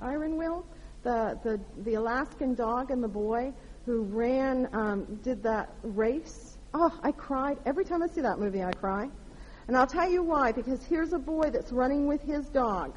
[0.00, 0.64] Iron Will?
[1.02, 3.52] The, the, the Alaskan dog and the boy
[3.84, 6.56] who ran, um, did that race.
[6.74, 7.58] Oh, I cried.
[7.66, 9.08] Every time I see that movie, I cry.
[9.68, 12.94] And I'll tell you why, because here's a boy that's running with his dog.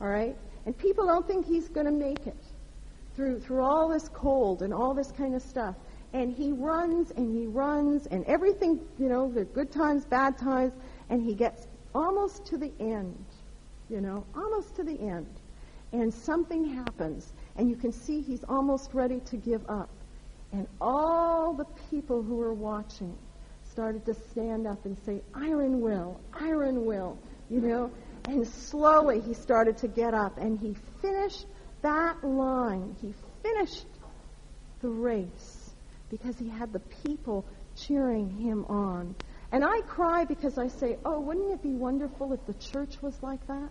[0.00, 0.36] All right?
[0.66, 2.36] And people don't think he's going to make it
[3.16, 5.74] through, through all this cold and all this kind of stuff.
[6.12, 10.72] And he runs and he runs and everything, you know, the good times, bad times,
[11.08, 13.24] and he gets almost to the end,
[13.88, 15.26] you know, almost to the end.
[15.92, 19.90] And something happens, and you can see he's almost ready to give up.
[20.52, 23.16] And all the people who were watching
[23.72, 27.18] started to stand up and say, Iron Will, Iron Will,
[27.50, 27.90] you know.
[28.26, 31.46] And slowly he started to get up and he finished
[31.80, 32.94] that line.
[33.00, 33.86] He finished
[34.80, 35.70] the race
[36.10, 37.44] because he had the people
[37.76, 39.14] cheering him on.
[39.52, 43.22] And I cry because I say, oh, wouldn't it be wonderful if the church was
[43.22, 43.68] like that?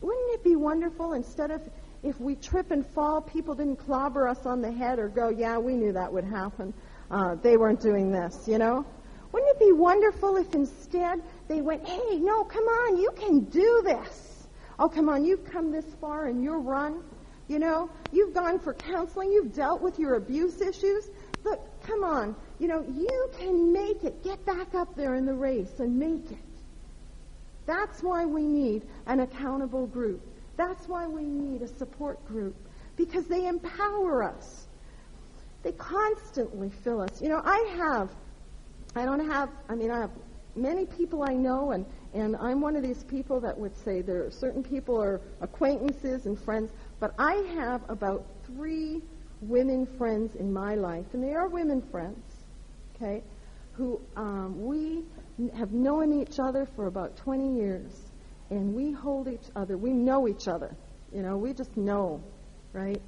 [0.00, 1.62] Wouldn't it be wonderful instead of
[2.02, 5.58] if we trip and fall, people didn't clobber us on the head or go, yeah,
[5.58, 6.74] we knew that would happen.
[7.10, 8.84] Uh, they weren't doing this, you know?
[9.32, 13.82] Wouldn't it be wonderful if instead they went, hey, no, come on, you can do
[13.84, 14.48] this.
[14.78, 17.02] Oh, come on, you've come this far in your run.
[17.48, 21.08] You know, you've gone for counseling, you've dealt with your abuse issues.
[21.44, 24.22] Look, come on, you know, you can make it.
[24.24, 26.38] Get back up there in the race and make it.
[27.66, 30.22] That's why we need an accountable group.
[30.56, 32.56] That's why we need a support group
[32.96, 34.66] because they empower us.
[35.62, 37.20] They constantly fill us.
[37.20, 38.10] You know, I have,
[38.94, 40.10] I don't have, I mean, I have
[40.54, 44.24] many people I know, and, and I'm one of these people that would say there
[44.24, 49.02] are certain people are acquaintances and friends, but I have about three
[49.42, 52.22] women friends in my life, and they are women friends,
[52.96, 53.22] okay,
[53.72, 55.04] who um, we
[55.54, 57.92] have known each other for about 20 years,
[58.50, 60.74] and we hold each other, we know each other,
[61.12, 62.22] you know, we just know,
[62.72, 63.02] right?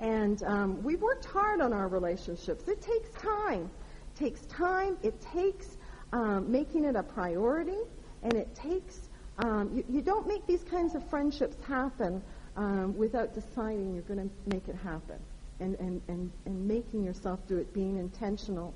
[0.00, 2.68] And um, we've worked hard on our relationships.
[2.68, 3.70] It takes time.
[4.14, 4.96] It takes time.
[5.02, 5.76] It takes
[6.12, 7.78] um, making it a priority,
[8.22, 12.22] and it takes, um, you, you, don't make these kinds of friendships happen
[12.56, 15.18] um, without deciding you're going to make it happen
[15.60, 18.72] and, and, and, and making yourself do it, being intentional.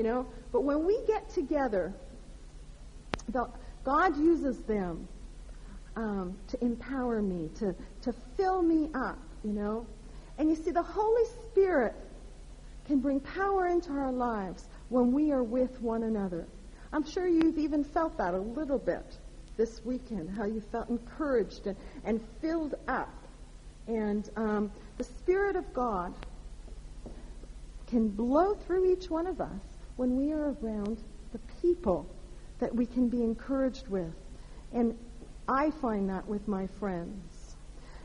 [0.00, 0.26] You know?
[0.50, 1.92] But when we get together,
[3.28, 3.50] the,
[3.84, 5.06] God uses them
[5.94, 9.86] um, to empower me, to, to fill me up, you know?
[10.38, 11.94] And you see, the Holy Spirit
[12.86, 16.46] can bring power into our lives when we are with one another.
[16.94, 19.04] I'm sure you've even felt that a little bit
[19.58, 21.76] this weekend, how you felt encouraged and,
[22.06, 23.12] and filled up.
[23.86, 26.14] And um, the Spirit of God
[27.88, 29.60] can blow through each one of us
[30.00, 30.96] when we are around
[31.32, 32.06] the people
[32.58, 34.14] that we can be encouraged with.
[34.72, 34.96] And
[35.46, 37.56] I find that with my friends.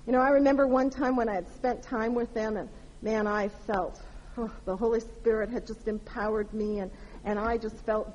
[0.05, 2.67] You know, I remember one time when I had spent time with them, and
[3.01, 3.97] man, I felt
[4.37, 6.91] oh, the Holy Spirit had just empowered me, and,
[7.23, 8.13] and I just felt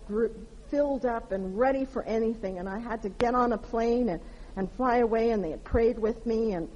[0.71, 2.59] filled up and ready for anything.
[2.59, 4.21] And I had to get on a plane and,
[4.57, 6.53] and fly away, and they had prayed with me.
[6.53, 6.69] And,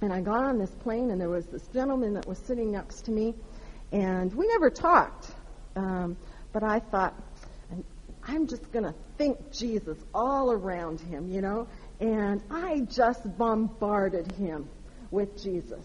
[0.00, 3.06] and I got on this plane, and there was this gentleman that was sitting next
[3.06, 3.34] to me,
[3.90, 5.33] and we never talked.
[5.76, 6.16] Um,
[6.52, 7.14] but I thought,
[8.26, 11.66] I'm just going to think Jesus all around him, you know?
[12.00, 14.68] And I just bombarded him
[15.10, 15.84] with Jesus,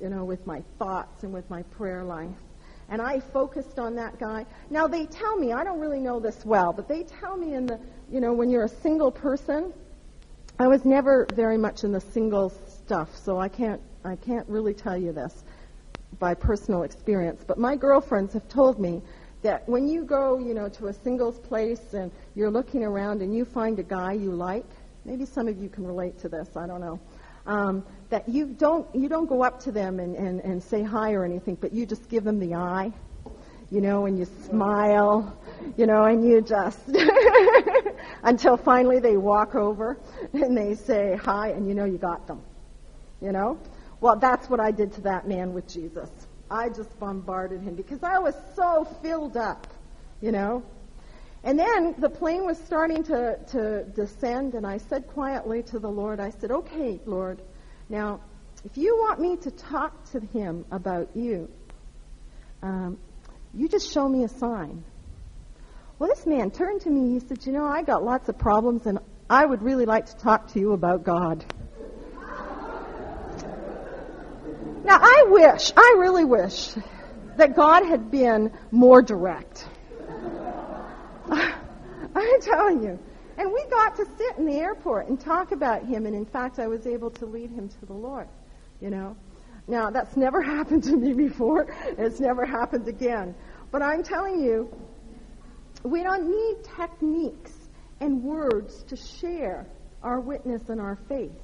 [0.00, 2.28] you know, with my thoughts and with my prayer life.
[2.88, 4.46] And I focused on that guy.
[4.70, 7.66] Now they tell me, I don't really know this well, but they tell me in
[7.66, 7.78] the,
[8.10, 9.72] you know, when you're a single person,
[10.58, 12.50] I was never very much in the single
[12.84, 15.44] stuff, so I can't, I can't really tell you this
[16.18, 17.44] by personal experience.
[17.46, 19.02] But my girlfriends have told me
[19.42, 23.34] that when you go, you know, to a singles place and you're looking around and
[23.34, 24.66] you find a guy you like,
[25.04, 27.00] maybe some of you can relate to this, I don't know
[27.48, 31.14] um, that you don't you don't go up to them and, and, and say hi
[31.14, 32.92] or anything, but you just give them the eye,
[33.70, 35.36] you know, and you smile,
[35.76, 36.78] you know, and you just
[38.22, 39.98] until finally they walk over
[40.34, 42.42] and they say hi, and you know you got them,
[43.20, 43.58] you know.
[44.00, 46.10] Well, that's what I did to that man with Jesus.
[46.50, 49.66] I just bombarded him because I was so filled up,
[50.20, 50.62] you know.
[51.44, 55.90] And then the plane was starting to, to descend, and I said quietly to the
[55.90, 57.40] Lord, I said, Okay, Lord,
[57.88, 58.20] now,
[58.64, 61.48] if you want me to talk to him about you,
[62.62, 62.98] um,
[63.54, 64.84] you just show me a sign.
[65.98, 67.12] Well, this man turned to me.
[67.12, 68.98] He said, You know, I got lots of problems, and
[69.30, 71.44] I would really like to talk to you about God.
[74.88, 76.70] Now, I wish, I really wish,
[77.36, 79.68] that God had been more direct.
[81.30, 82.98] I'm telling you.
[83.36, 86.58] And we got to sit in the airport and talk about him, and in fact,
[86.58, 88.28] I was able to lead him to the Lord,
[88.80, 89.14] you know.
[89.66, 91.70] Now, that's never happened to me before.
[91.86, 93.34] and It's never happened again.
[93.70, 94.74] But I'm telling you,
[95.82, 97.52] we don't need techniques
[98.00, 99.66] and words to share
[100.02, 101.36] our witness and our faith.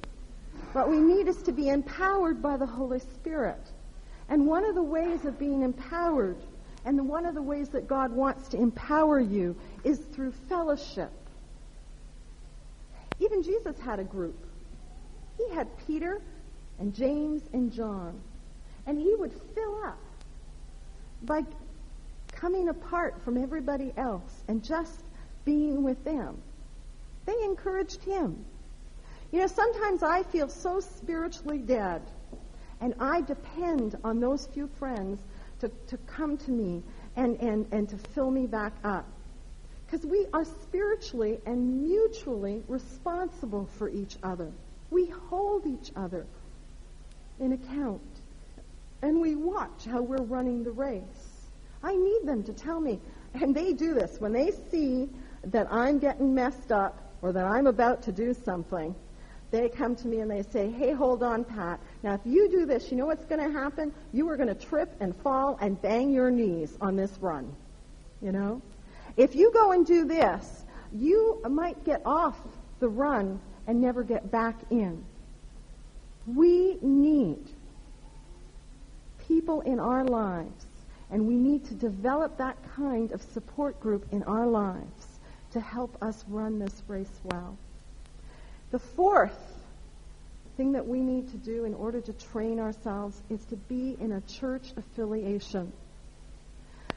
[0.75, 3.61] What we need is to be empowered by the Holy Spirit.
[4.27, 6.35] And one of the ways of being empowered,
[6.83, 9.55] and one of the ways that God wants to empower you,
[9.85, 11.13] is through fellowship.
[13.21, 14.37] Even Jesus had a group.
[15.37, 16.21] He had Peter
[16.77, 18.19] and James and John.
[18.85, 20.01] And he would fill up
[21.21, 21.43] by
[22.33, 24.99] coming apart from everybody else and just
[25.45, 26.37] being with them.
[27.25, 28.43] They encouraged him.
[29.35, 32.01] You know, sometimes I feel so spiritually dead,
[32.79, 35.19] and I depend on those few friends
[35.59, 36.81] to, to come to me
[37.17, 39.05] and, and, and to fill me back up.
[39.85, 44.53] Because we are spiritually and mutually responsible for each other.
[44.89, 46.25] We hold each other
[47.37, 48.01] in account.
[49.01, 51.01] And we watch how we're running the race.
[51.83, 53.01] I need them to tell me.
[53.33, 54.15] And they do this.
[54.17, 55.09] When they see
[55.43, 58.95] that I'm getting messed up or that I'm about to do something,
[59.51, 61.79] they come to me and they say, hey, hold on, Pat.
[62.03, 63.93] Now, if you do this, you know what's going to happen?
[64.11, 67.55] You are going to trip and fall and bang your knees on this run.
[68.21, 68.61] You know?
[69.17, 72.37] If you go and do this, you might get off
[72.79, 75.03] the run and never get back in.
[76.27, 77.47] We need
[79.27, 80.65] people in our lives,
[81.11, 85.19] and we need to develop that kind of support group in our lives
[85.51, 87.57] to help us run this race well.
[88.75, 89.39] The fourth
[90.57, 94.11] thing that we need to do in order to train ourselves is to be in
[94.11, 95.71] a church affiliation.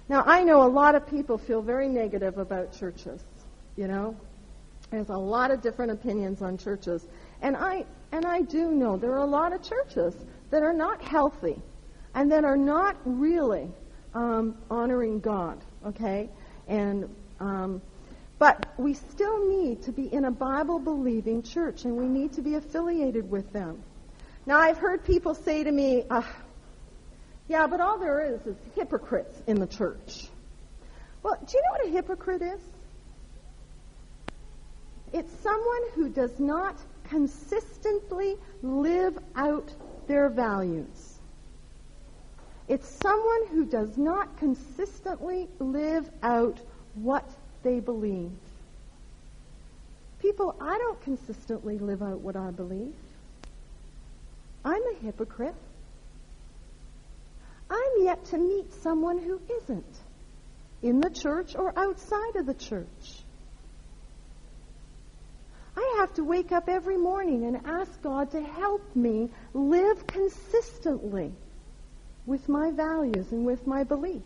[0.08, 3.22] Now, I know a lot of people feel very negative about churches,
[3.76, 4.16] you know.
[4.90, 7.06] There's a lot of different opinions on churches.
[7.42, 10.16] And I and I do know there are a lot of churches
[10.50, 11.62] that are not healthy
[12.12, 13.70] and that are not really
[14.14, 16.28] um, honoring God, okay?
[16.66, 17.08] And
[17.38, 17.80] um,
[18.38, 22.42] but we still need to be in a Bible believing church and we need to
[22.42, 23.82] be affiliated with them.
[24.46, 26.22] Now, I've heard people say to me, uh,
[27.48, 30.28] yeah, but all there is is hypocrites in the church.
[31.22, 32.60] Well, do you know what a hypocrite is?
[35.12, 39.72] It's someone who does not consistently live out
[40.06, 41.18] their values.
[42.68, 46.60] It's someone who does not consistently live out
[46.94, 47.28] what
[47.62, 48.30] they believe.
[50.20, 52.94] People, I don't consistently live out what I believe.
[54.64, 55.54] I'm a hypocrite.
[57.70, 60.00] I'm yet to meet someone who isn't
[60.82, 62.86] in the church or outside of the church.
[65.76, 71.32] I have to wake up every morning and ask God to help me live consistently
[72.26, 74.24] with my values and with my beliefs.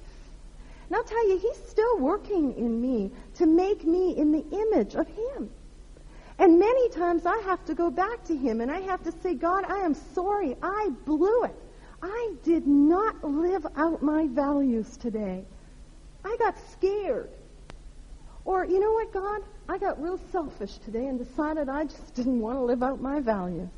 [0.92, 4.94] And I'll tell you, He's still working in me to make me in the image
[4.94, 5.48] of Him.
[6.38, 9.32] And many times I have to go back to Him and I have to say,
[9.32, 10.54] God, I am sorry.
[10.62, 11.54] I blew it.
[12.02, 15.46] I did not live out my values today.
[16.26, 17.30] I got scared.
[18.44, 19.40] Or, you know what, God?
[19.70, 23.20] I got real selfish today and decided I just didn't want to live out my
[23.20, 23.70] values.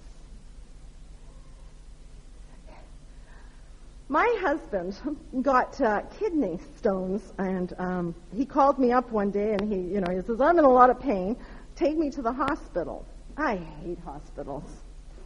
[4.08, 4.98] My husband
[5.42, 10.00] got uh, kidney stones, and um, he called me up one day, and he, you
[10.00, 11.36] know, he says, "I'm in a lot of pain.
[11.74, 14.70] Take me to the hospital." I hate hospitals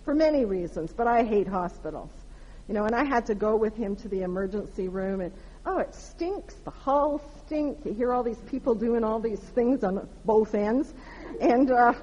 [0.05, 2.11] for many reasons, but I hate hospitals.
[2.69, 5.33] You know, and I had to go with him to the emergency room, and
[5.67, 6.55] oh, it stinks.
[6.55, 7.85] The hall stinks.
[7.85, 10.95] You hear all these people doing all these things on both ends,
[11.41, 11.71] and.
[11.71, 11.95] Uh,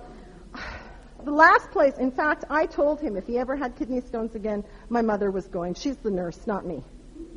[1.26, 4.64] the last place, in fact, I told him if he ever had kidney stones again,
[4.90, 5.74] my mother was going.
[5.74, 6.84] She's the nurse, not me,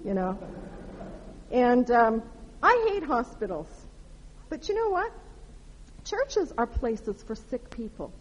[0.04, 0.38] you know.
[1.50, 2.22] And um,
[2.62, 3.66] I hate hospitals.
[4.48, 5.12] But you know what?
[6.04, 8.12] Churches are places for sick people.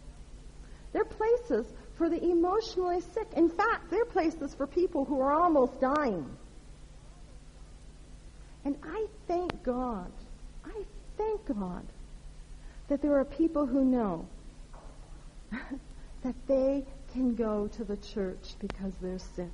[0.92, 1.66] They're places
[1.96, 3.28] for the emotionally sick.
[3.36, 6.26] In fact, they're places for people who are almost dying.
[8.64, 10.10] And I thank God,
[10.64, 10.82] I
[11.16, 11.86] thank God
[12.88, 14.26] that there are people who know
[16.22, 19.50] that they can go to the church because they're sick.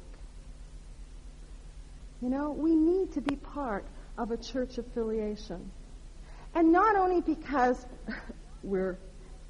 [2.20, 3.84] You know, we need to be part
[4.16, 5.70] of a church affiliation.
[6.55, 7.84] And not only because
[8.62, 8.99] we're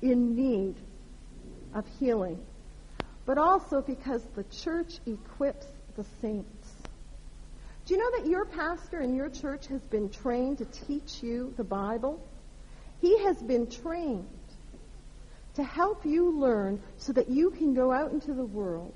[0.02, 0.74] in need
[1.74, 2.40] of healing,
[3.26, 5.66] but also because the church equips
[5.96, 6.72] the saints.
[7.86, 11.52] Do you know that your pastor in your church has been trained to teach you
[11.56, 12.26] the Bible?
[13.00, 14.26] He has been trained
[15.54, 18.94] to help you learn so that you can go out into the world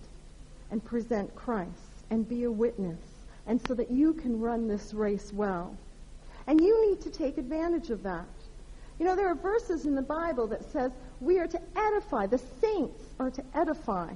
[0.71, 1.71] and present Christ
[2.11, 3.01] and be a witness
[3.47, 5.77] and so that you can run this race well.
[6.47, 8.27] And you need to take advantage of that.
[8.99, 12.41] You know, there are verses in the Bible that says we are to edify, the
[12.61, 14.13] saints are to edify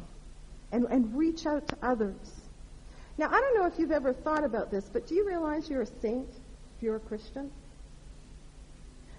[0.72, 2.40] and, and reach out to others.
[3.18, 5.82] Now, I don't know if you've ever thought about this, but do you realize you're
[5.82, 7.50] a saint if you're a Christian?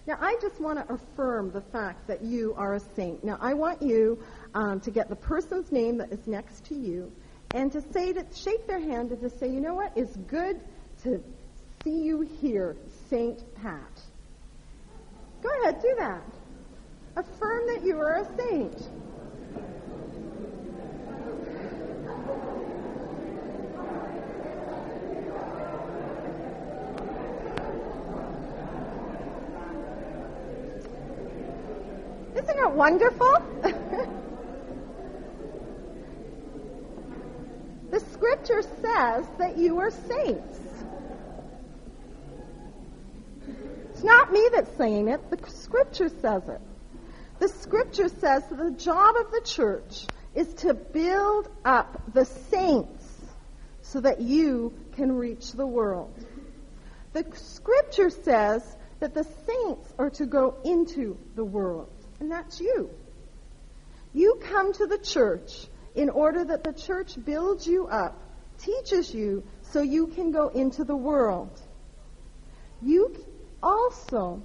[0.06, 3.24] Now, I just want to affirm the fact that you are a saint.
[3.24, 4.22] Now, I want you
[4.54, 7.12] um, to get the person's name that is next to you
[7.52, 10.60] and to say to shake their hand and to say, you know what, it's good
[11.04, 11.24] to
[11.84, 12.76] see you here,
[13.10, 14.02] Saint Pat.
[15.42, 16.24] Go ahead, do that.
[17.16, 18.90] Affirm that you are a saint.
[32.64, 33.34] Isn't wonderful?
[37.92, 40.60] the scripture says that you are saints.
[43.92, 46.62] It's not me that's saying it, the scripture says it.
[47.40, 53.06] The scripture says that the job of the church is to build up the saints
[53.82, 56.14] so that you can reach the world.
[57.12, 58.64] The scripture says
[59.02, 62.90] that the saints are to go into the world and that's you.
[64.14, 68.18] You come to the church in order that the church builds you up,
[68.60, 71.52] teaches you, so you can go into the world.
[72.82, 73.14] You
[73.62, 74.42] also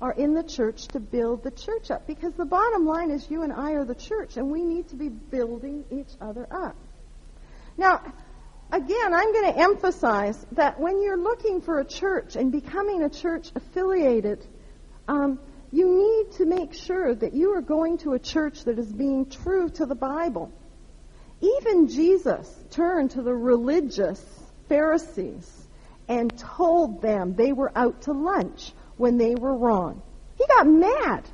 [0.00, 3.42] are in the church to build the church up because the bottom line is you
[3.42, 6.76] and I are the church and we need to be building each other up.
[7.76, 8.00] Now,
[8.72, 13.10] again, I'm going to emphasize that when you're looking for a church and becoming a
[13.10, 14.46] church affiliated,
[15.06, 15.38] um,
[15.72, 19.26] you need to make sure that you are going to a church that is being
[19.26, 20.52] true to the Bible.
[21.40, 24.22] Even Jesus turned to the religious
[24.68, 25.48] Pharisees
[26.08, 30.02] and told them they were out to lunch when they were wrong.
[30.36, 31.24] He got mad.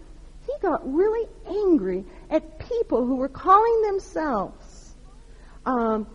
[0.47, 4.95] He got really angry at people who were calling themselves
[5.65, 6.07] um,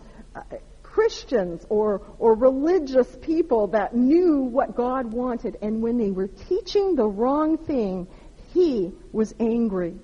[0.92, 6.96] Christians or, or religious people that knew what God wanted, and when they were teaching
[6.96, 8.06] the wrong thing,
[8.52, 9.94] he was angry.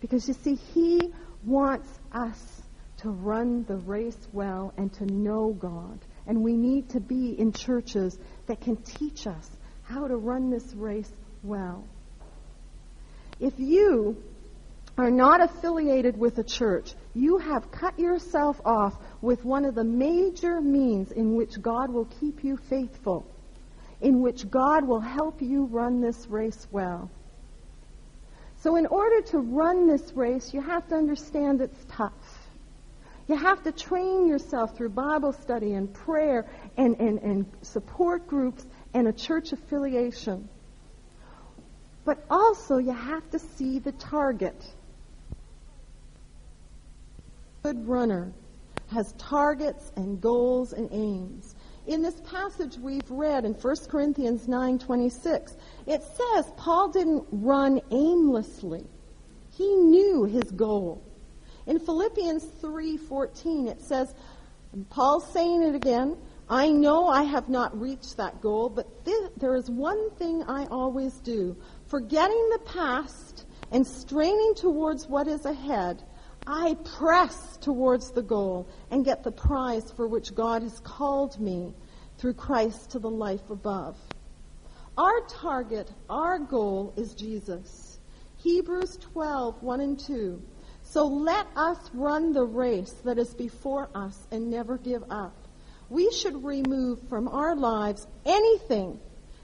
[0.00, 1.14] Because you see, he
[1.44, 2.62] wants us
[2.98, 6.00] to run the race well and to know God.
[6.26, 9.48] And we need to be in churches that can teach us
[9.84, 11.12] how to run this race
[11.44, 11.84] well.
[13.38, 14.20] If you
[14.98, 19.84] are not affiliated with a church, you have cut yourself off with one of the
[19.84, 23.26] major means in which God will keep you faithful,
[24.00, 27.10] in which God will help you run this race well.
[28.62, 32.12] So, in order to run this race, you have to understand it's tough.
[33.28, 38.64] You have to train yourself through Bible study and prayer and, and, and support groups
[38.94, 40.48] and a church affiliation.
[42.04, 44.56] But also, you have to see the target
[47.66, 48.32] good runner
[48.92, 51.56] has targets and goals and aims.
[51.88, 58.86] In this passage we've read in 1 Corinthians 9:26, it says Paul didn't run aimlessly.
[59.50, 61.02] He knew his goal.
[61.66, 64.14] In Philippians 3:14 it says,
[64.88, 66.16] Paul's saying it again.
[66.48, 70.66] I know I have not reached that goal, but th- there is one thing I
[70.66, 71.56] always do.
[71.88, 76.04] Forgetting the past and straining towards what is ahead,
[76.46, 81.74] I press towards the goal and get the prize for which God has called me
[82.18, 83.96] through Christ to the life above.
[84.96, 87.98] Our target, our goal is Jesus.
[88.36, 90.40] Hebrews 12, 1 and 2.
[90.84, 95.34] So let us run the race that is before us and never give up.
[95.90, 99.00] We should remove from our lives anything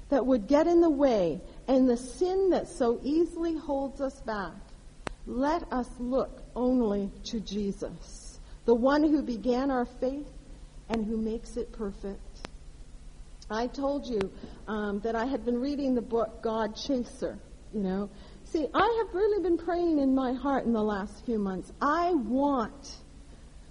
[0.08, 4.52] that would get in the way and the sin that so easily holds us back.
[5.26, 10.28] Let us look only to Jesus, the one who began our faith
[10.88, 12.20] and who makes it perfect.
[13.50, 14.32] I told you
[14.66, 17.38] um, that I had been reading the book God Chaser,
[17.72, 18.08] you know.
[18.44, 21.72] See, I have really been praying in my heart in the last few months.
[21.80, 22.96] I want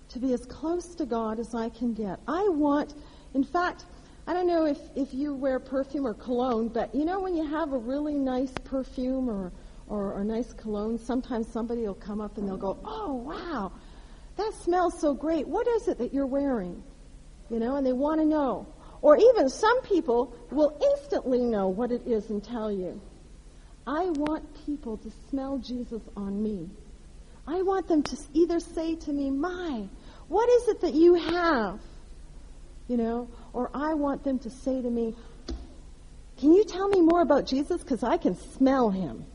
[0.10, 2.20] to be as close to God as I can get.
[2.28, 2.94] I want,
[3.34, 3.86] in fact,
[4.28, 7.48] I don't know if, if you wear perfume or cologne, but you know when you
[7.48, 9.52] have a really nice perfume or,
[9.92, 13.74] or, or nice cologne, sometimes somebody will come up and they'll go, oh, wow,
[14.38, 15.46] that smells so great.
[15.46, 16.82] What is it that you're wearing?
[17.50, 18.68] You know, and they want to know.
[19.02, 23.02] Or even some people will instantly know what it is and tell you.
[23.86, 26.70] I want people to smell Jesus on me.
[27.46, 29.90] I want them to either say to me, My,
[30.30, 31.82] what is it that you have?
[32.88, 35.16] You know, or I want them to say to me,
[36.40, 37.82] Can you tell me more about Jesus?
[37.82, 39.26] Because I can smell him.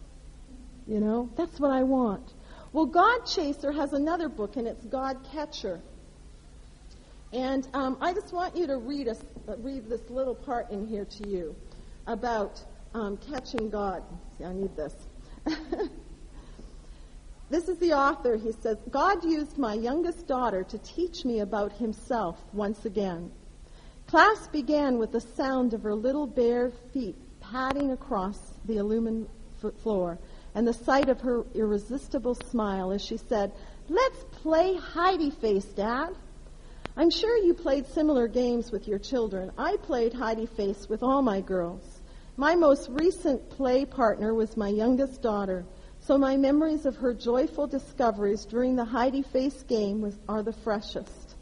[0.87, 2.33] You know, that's what I want.
[2.73, 5.81] Well, God Chaser has another book, and it's God Catcher.
[7.33, 9.09] And um, I just want you to read,
[9.59, 11.57] read this little part in here to you
[12.07, 12.63] about
[12.95, 14.03] um, catching God.
[14.39, 14.95] See, I need this.
[17.51, 18.37] this is the author.
[18.37, 23.33] He says, God used my youngest daughter to teach me about himself once again.
[24.07, 29.29] Class began with the sound of her little bare feet padding across the illumined
[29.83, 30.19] floor
[30.57, 33.53] and the sight of her irresistible smile as she said,
[33.91, 36.15] Let's play hidey face, Dad.
[36.97, 39.53] I'm sure you played similar games with your children.
[39.59, 42.01] I played hidey face with all my girls.
[42.39, 45.67] My most recent play partner was my youngest daughter,
[46.01, 50.55] so my memories of her joyful discoveries during the hidey face game was, are the
[50.55, 51.35] freshest.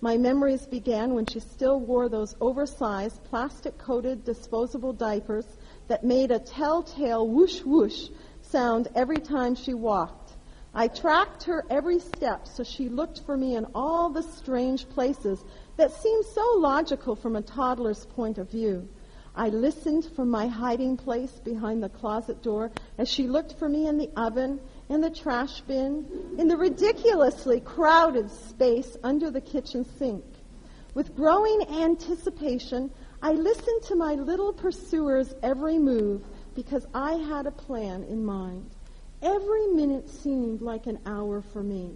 [0.00, 5.46] My memories began when she still wore those oversized, plastic coated, disposable diapers
[5.88, 8.08] that made a telltale whoosh whoosh
[8.52, 10.34] sound every time she walked.
[10.74, 15.42] I tracked her every step so she looked for me in all the strange places
[15.78, 18.86] that seemed so logical from a toddler's point of view.
[19.34, 23.86] I listened from my hiding place behind the closet door as she looked for me
[23.86, 26.04] in the oven, in the trash bin,
[26.38, 30.24] in the ridiculously crowded space under the kitchen sink.
[30.92, 32.90] With growing anticipation,
[33.22, 36.22] I listened to my little pursuer's every move
[36.54, 38.70] because I had a plan in mind.
[39.22, 41.92] Every minute seemed like an hour for me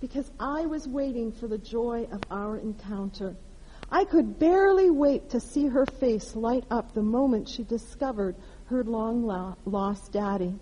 [0.00, 3.36] because I was waiting for the joy of our encounter.
[3.90, 8.34] I could barely wait to see her face light up the moment she discovered
[8.66, 9.24] her long
[9.66, 10.54] lost daddy.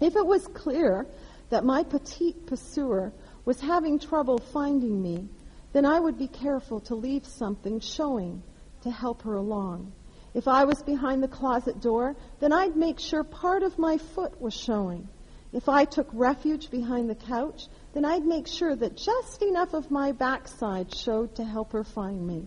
[0.00, 1.06] If it was clear
[1.50, 3.12] that my petite pursuer
[3.44, 5.28] was having trouble finding me,
[5.72, 8.42] then I would be careful to leave something showing
[8.82, 9.92] to help her along.
[10.38, 14.40] If I was behind the closet door, then I'd make sure part of my foot
[14.40, 15.08] was showing.
[15.52, 19.90] If I took refuge behind the couch, then I'd make sure that just enough of
[19.90, 22.44] my backside showed to help her find me.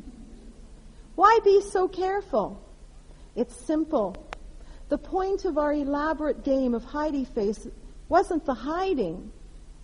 [1.16, 2.62] Why be so careful?
[3.36, 4.16] It's simple.
[4.88, 7.68] The point of our elaborate game of hidey face
[8.08, 9.34] wasn't the hiding,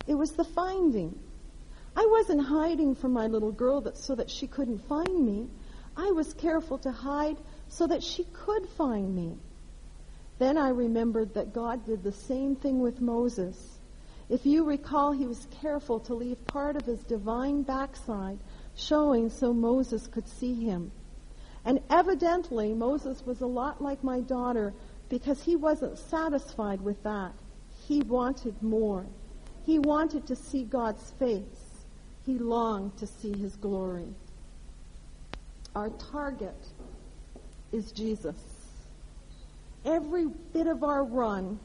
[0.06, 1.18] it was the finding.
[1.94, 5.50] I wasn't hiding from my little girl that, so that she couldn't find me.
[5.94, 7.36] I was careful to hide
[7.68, 9.36] so that she could find me.
[10.38, 13.78] Then I remembered that God did the same thing with Moses.
[14.28, 18.38] If you recall, he was careful to leave part of his divine backside
[18.76, 20.92] showing so Moses could see him.
[21.64, 24.72] And evidently, Moses was a lot like my daughter
[25.08, 27.32] because he wasn't satisfied with that.
[27.86, 29.06] He wanted more.
[29.64, 31.42] He wanted to see God's face.
[32.24, 34.08] He longed to see his glory.
[35.74, 36.56] Our target
[37.72, 38.36] is Jesus
[39.88, 41.58] every bit of our run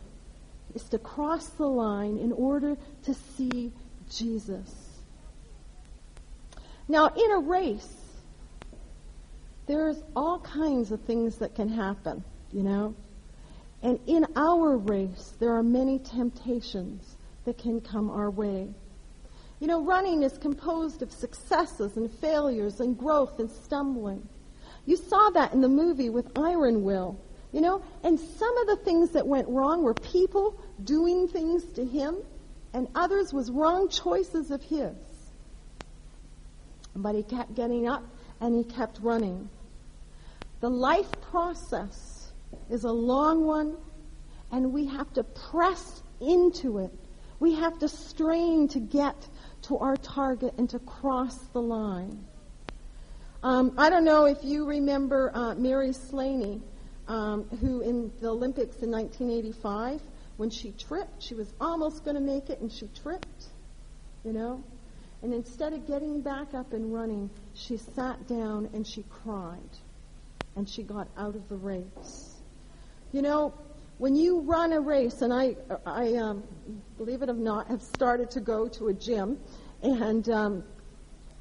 [0.74, 3.72] is to cross the line in order to see
[4.10, 5.02] Jesus.
[6.88, 7.96] Now, in a race,
[9.68, 12.96] there's all kinds of things that can happen, you know?
[13.82, 18.70] And in our race, there are many temptations that can come our way.
[19.60, 24.28] You know, running is composed of successes and failures and growth and stumbling.
[24.86, 27.20] You saw that in the movie with Iron Will.
[27.52, 31.86] You know, and some of the things that went wrong were people doing things to
[31.86, 32.18] him,
[32.74, 34.96] and others was wrong choices of his.
[36.96, 38.04] But he kept getting up
[38.42, 39.50] and he kept running.
[40.62, 42.32] The life process
[42.70, 43.78] is a long one,
[44.52, 46.92] and we have to press into it.
[47.40, 49.28] We have to strain to get
[49.64, 52.26] to our target and to cross the line.
[53.44, 56.62] Um, I don't know if you remember uh, Mary Slaney
[57.10, 60.02] um, who in the Olympics in 1985,
[60.38, 63.48] when she tripped, she was almost going to make it and she tripped,
[64.24, 64.64] you know?
[65.22, 69.60] And instead of getting back up and running, she sat down and she cried.
[70.56, 72.42] And she got out of the race.
[73.12, 73.54] You know,
[73.98, 76.44] when you run a race, and I, I um,
[76.98, 79.40] believe it or not, have started to go to a gym,
[79.82, 80.64] and um,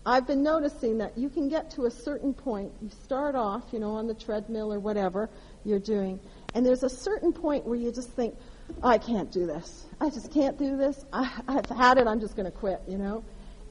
[0.05, 2.73] I've been noticing that you can get to a certain point.
[2.83, 5.31] You start off, you know, on the treadmill or whatever,
[5.65, 6.19] you're doing.
[6.55, 8.35] And there's a certain point where you just think,
[8.83, 9.87] I can't do this.
[10.01, 11.05] I just can't do this.
[11.13, 12.07] I, I've had it.
[12.07, 13.23] I'm just going to quit, you know.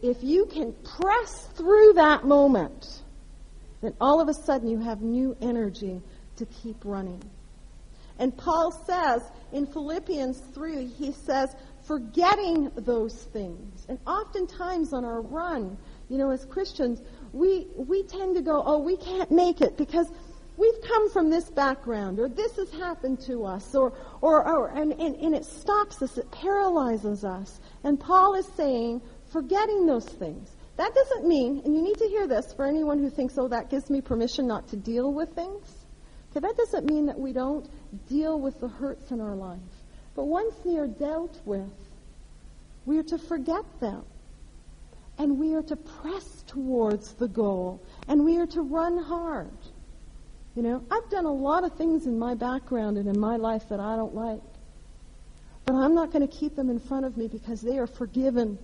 [0.01, 3.01] If you can press through that moment,
[3.81, 6.01] then all of a sudden you have new energy
[6.37, 7.21] to keep running.
[8.19, 9.21] And Paul says
[9.51, 11.55] in Philippians 3, he says,
[11.85, 13.85] forgetting those things.
[13.89, 15.77] And oftentimes on our run,
[16.11, 17.01] you know, as Christians,
[17.31, 20.11] we, we tend to go, oh, we can't make it because
[20.57, 24.91] we've come from this background, or this has happened to us, or, or, or and,
[24.91, 27.61] and, and it stops us, it paralyzes us.
[27.85, 29.01] And Paul is saying,
[29.31, 30.49] forgetting those things.
[30.75, 33.69] That doesn't mean, and you need to hear this for anyone who thinks, oh, that
[33.69, 35.85] gives me permission not to deal with things.
[36.31, 37.69] Okay, that doesn't mean that we don't
[38.09, 39.59] deal with the hurts in our life.
[40.15, 41.71] But once they are dealt with,
[42.85, 44.03] we are to forget them.
[45.21, 47.79] And we are to press towards the goal.
[48.07, 49.55] And we are to run hard.
[50.55, 53.69] You know, I've done a lot of things in my background and in my life
[53.69, 54.41] that I don't like.
[55.65, 58.57] But I'm not going to keep them in front of me because they are forgiven.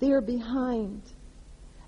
[0.00, 1.00] They are behind.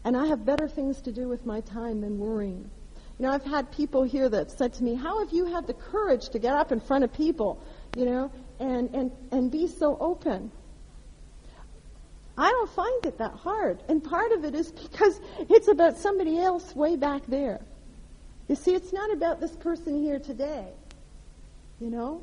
[0.05, 2.71] And I have better things to do with my time than worrying.
[3.19, 5.75] You know, I've had people here that said to me, How have you had the
[5.75, 7.63] courage to get up in front of people,
[7.95, 10.51] you know, and, and, and be so open?
[12.41, 13.83] I don't find it that hard.
[13.89, 15.21] And part of it is because
[15.51, 17.61] it's about somebody else way back there.
[18.49, 20.67] You see, it's not about this person here today.
[21.81, 22.23] You know?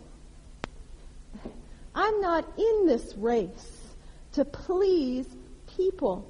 [1.93, 3.95] I'm not in this race
[4.33, 5.27] to please
[5.75, 6.27] people.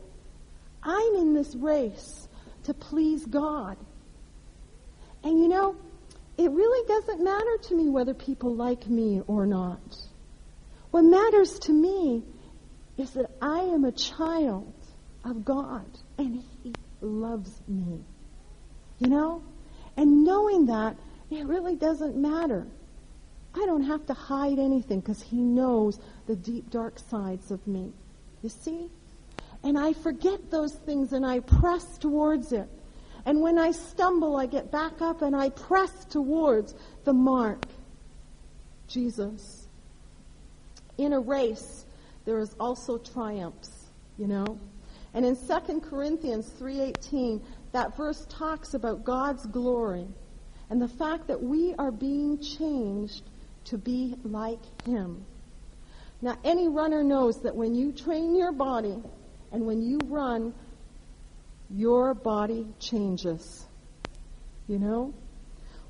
[0.84, 2.28] I'm in this race
[2.66, 3.78] to please God.
[5.24, 5.78] And you know,
[6.38, 9.80] it really doesn't matter to me whether people like me or not.
[10.92, 12.24] What matters to me
[12.98, 14.74] is that I am a child
[15.24, 15.86] of God
[16.18, 18.04] and He loves me.
[19.00, 19.43] You know?
[19.95, 20.95] And knowing that,
[21.30, 22.68] it really doesn't matter.
[23.56, 27.91] I don't have to hide anything because he knows the deep, dark sides of me.
[28.43, 28.89] You see?
[29.64, 32.70] And I forget those things and I press towards it.
[33.26, 37.66] And when I stumble, I get back up and I press towards the mark.
[38.88, 39.68] Jesus.
[40.98, 41.86] In a race,
[42.28, 44.60] there is also triumphs, you know?
[45.14, 50.06] And in 2 Corinthians 3:18, that verse talks about God's glory
[50.70, 53.24] and the fact that we are being changed
[53.64, 55.26] to be like Him.
[56.22, 59.02] Now, any runner knows that when you train your body
[59.54, 60.54] and when you run,
[61.70, 63.66] your body changes.
[64.68, 65.14] You know?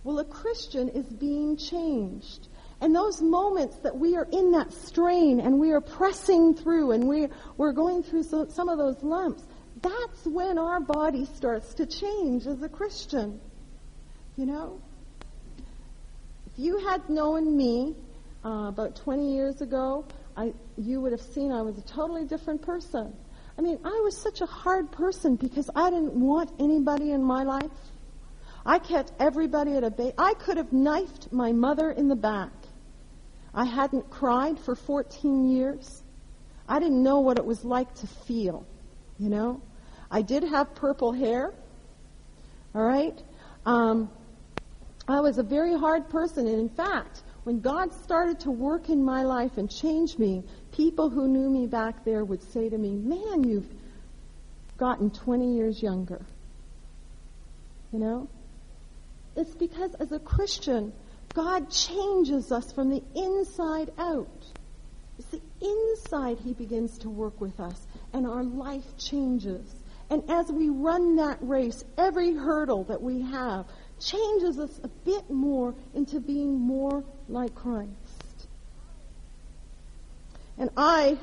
[0.03, 2.47] Well, a Christian is being changed.
[2.79, 7.07] And those moments that we are in that strain and we are pressing through and
[7.07, 9.43] we, we're going through so, some of those lumps,
[9.81, 13.39] that's when our body starts to change as a Christian.
[14.35, 14.81] You know?
[16.47, 17.95] If you had known me
[18.45, 20.05] uh, about 20 years ago,
[20.35, 23.11] I, you would have seen I was a totally different person.
[23.57, 27.41] I mean, I was such a hard person because I didn't want anybody in my
[27.41, 27.71] life.
[28.63, 30.13] I kept everybody at a bay.
[30.17, 32.51] I could have knifed my mother in the back.
[33.53, 36.03] I hadn't cried for 14 years.
[36.67, 38.65] I didn't know what it was like to feel,
[39.17, 39.61] you know?
[40.11, 41.53] I did have purple hair.
[42.75, 43.17] All right?
[43.65, 44.09] Um,
[45.07, 49.03] I was a very hard person, and in fact, when God started to work in
[49.03, 50.43] my life and change me,
[50.73, 53.69] people who knew me back there would say to me, Man, you've
[54.77, 56.25] gotten 20 years younger.
[57.93, 58.27] You know?
[59.37, 60.91] It's because as a Christian,
[61.37, 64.43] God changes us from the inside out.
[65.19, 67.85] It's the inside He begins to work with us.
[68.11, 69.75] and our life changes.
[70.09, 73.67] And as we run that race, every hurdle that we have
[73.99, 78.47] changes us a bit more into being more like Christ.
[80.57, 81.19] And I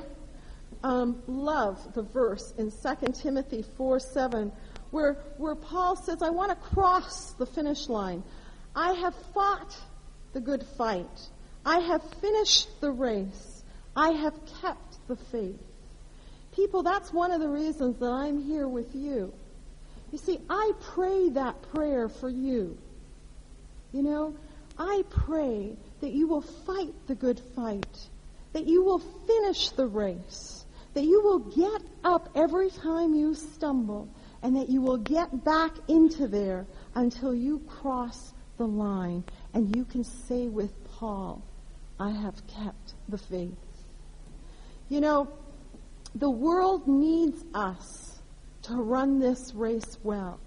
[0.81, 4.53] um, love the verse in 2 Timothy 4 7
[4.91, 8.23] where, where Paul says, I want to cross the finish line.
[8.73, 9.75] I have fought
[10.35, 11.29] the good fight.
[11.65, 13.63] I have finished the race.
[13.95, 15.63] I have kept the faith.
[16.53, 19.33] People, that's one of the reasons that I'm here with you.
[20.11, 22.77] You see, I pray that prayer for you.
[23.93, 24.35] You know,
[24.77, 27.97] I pray that you will fight the good fight,
[28.51, 30.65] that you will finish the race,
[30.95, 34.09] that you will get up every time you stumble,
[34.43, 39.23] and that you will get back into there until you cross the line
[39.55, 41.41] and you can say with Paul,
[41.97, 43.55] I have kept the faith.
[44.89, 45.29] You know,
[46.13, 48.19] the world needs us
[48.63, 50.39] to run this race well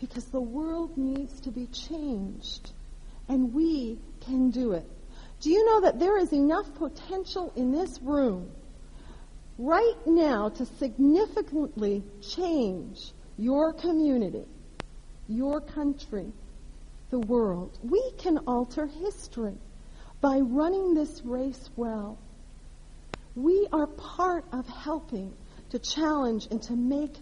[0.00, 2.72] because the world needs to be changed
[3.28, 4.86] and we can do it.
[5.40, 8.50] Do you know that there is enough potential in this room
[9.58, 14.44] right now to significantly change your community,
[15.28, 16.32] your country,
[17.10, 17.78] the world?
[17.82, 19.56] We can alter history
[20.20, 22.18] by running this race well.
[23.34, 25.32] We are part of helping
[25.70, 27.14] to challenge and to make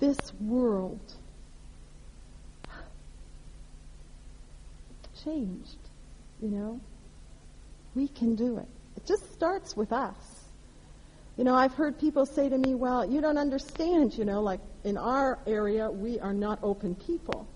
[0.00, 1.00] this world
[5.24, 5.78] changed.
[6.40, 6.80] You know?
[7.94, 8.66] We can do it.
[8.96, 10.16] It just starts with us.
[11.36, 14.60] You know, I've heard people say to me, well, you don't understand, you know, like
[14.84, 17.46] in our area, we are not open people.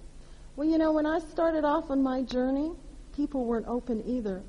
[0.56, 2.72] Well, you know, when I started off on my journey,
[3.14, 4.42] people weren't open either.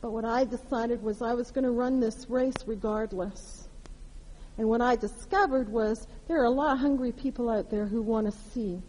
[0.00, 3.68] But what I decided was I was going to run this race regardless.
[4.56, 8.00] And what I discovered was there are a lot of hungry people out there who
[8.00, 8.80] want to see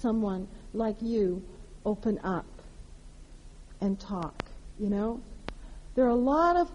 [0.00, 1.42] someone like you
[1.84, 2.46] open up
[3.80, 4.44] and talk,
[4.78, 5.20] you know?
[5.96, 6.70] There are a lot of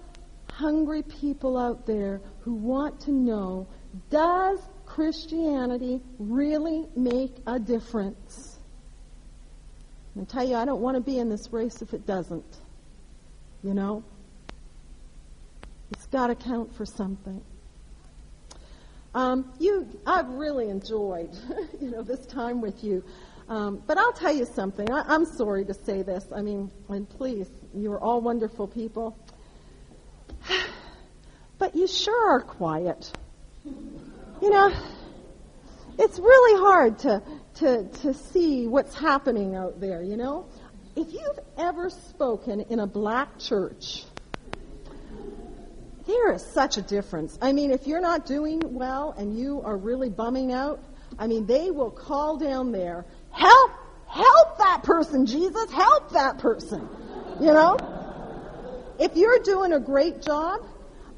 [0.52, 3.68] hungry people out there who want to know,
[4.10, 8.58] does Christianity really make a difference?
[10.20, 12.58] I tell you, I don't want to be in this race if it doesn't.
[13.64, 14.04] You know?
[15.92, 17.42] It's got to count for something.
[19.14, 21.30] Um, you, I've really enjoyed,
[21.82, 23.04] you know, this time with you.
[23.48, 24.92] Um, but I'll tell you something.
[24.92, 26.26] I, I'm sorry to say this.
[26.36, 29.18] I mean, and please, you're all wonderful people.
[31.58, 33.12] But you sure are quiet.
[34.42, 34.72] You know,
[35.98, 37.22] it's really hard to,
[37.56, 40.48] to, to see what's happening out there, you know?
[41.00, 44.04] if you've ever spoken in a black church,
[46.06, 47.38] there is such a difference.
[47.42, 50.84] I mean, if you're not doing well and you are really bumming out,
[51.18, 53.72] I mean, they will call down there, help,
[54.08, 56.88] help that person, Jesus, help that person.
[57.40, 57.78] You know?
[59.00, 60.66] If you're doing a great job,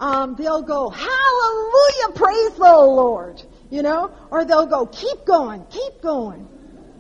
[0.01, 3.41] um, they'll go, hallelujah, praise the Lord.
[3.69, 4.11] You know?
[4.31, 6.47] Or they'll go, keep going, keep going.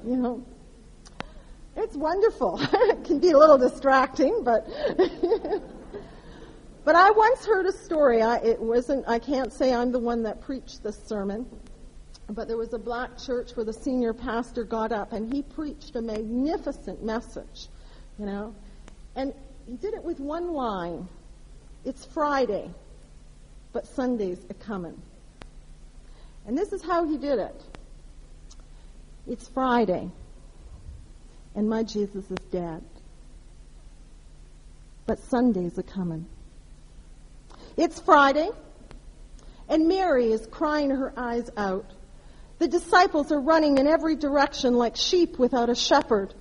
[0.05, 0.45] You know?
[1.75, 2.59] It's wonderful.
[2.73, 4.67] it can be a little distracting, but
[6.85, 8.21] but I once heard a story.
[8.21, 9.05] I, it wasn't.
[9.07, 11.45] I can't say I'm the one that preached this sermon,
[12.29, 15.95] but there was a black church where the senior pastor got up and he preached
[15.95, 17.67] a magnificent message,
[18.19, 18.53] you know,
[19.15, 19.33] and
[19.65, 21.07] he did it with one line.
[21.85, 22.69] It's Friday,
[23.73, 25.01] but Sunday's a coming.
[26.45, 27.63] And this is how he did it.
[29.27, 30.09] It's Friday
[31.55, 32.83] and my Jesus is dead.
[35.05, 36.25] But Sundays are coming.
[37.75, 38.49] It's Friday,
[39.67, 41.89] and Mary is crying her eyes out.
[42.59, 46.33] The disciples are running in every direction like sheep without a shepherd.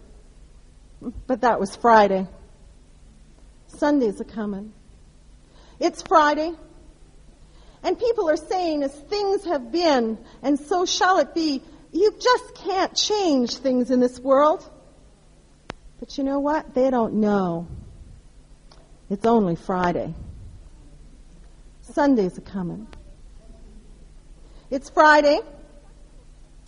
[1.26, 2.26] But that was Friday.
[3.68, 4.72] Sundays are coming.
[5.78, 6.52] It's Friday.
[8.00, 12.94] People are saying, as things have been, and so shall it be, you just can't
[12.96, 14.68] change things in this world.
[15.98, 16.72] But you know what?
[16.74, 17.68] They don't know.
[19.10, 20.14] It's only Friday.
[21.82, 22.86] Sundays are coming.
[24.70, 25.40] It's Friday,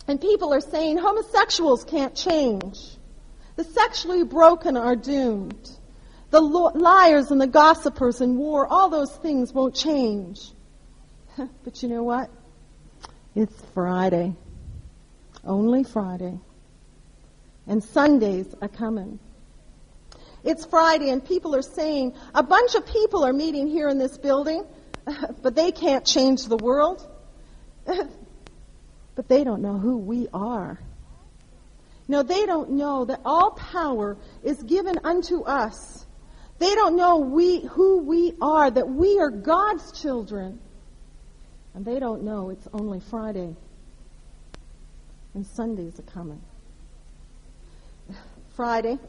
[0.07, 2.77] and people are saying homosexuals can't change.
[3.55, 5.69] The sexually broken are doomed.
[6.29, 10.51] The liars and the gossipers and war, all those things won't change.
[11.63, 12.29] but you know what?
[13.35, 14.35] It's Friday.
[15.45, 16.39] Only Friday
[17.67, 19.19] and Sundays are coming.
[20.43, 24.17] It's Friday and people are saying, a bunch of people are meeting here in this
[24.17, 24.65] building.
[25.41, 27.05] but they can't change the world.
[27.85, 30.79] but they don't know who we are.
[32.07, 36.05] No, they don't know that all power is given unto us.
[36.59, 40.59] They don't know we, who we are, that we are God's children.
[41.75, 43.55] And they don't know it's only Friday.
[45.33, 46.41] And Sundays are coming.
[48.55, 48.99] Friday.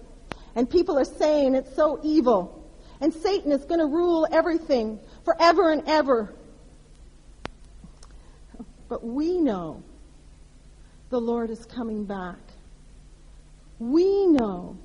[0.55, 2.63] And people are saying it's so evil.
[3.01, 6.33] And Satan is going to rule everything forever and ever.
[8.89, 9.83] But we know
[11.11, 12.39] the Lord is coming back.
[13.79, 14.79] We know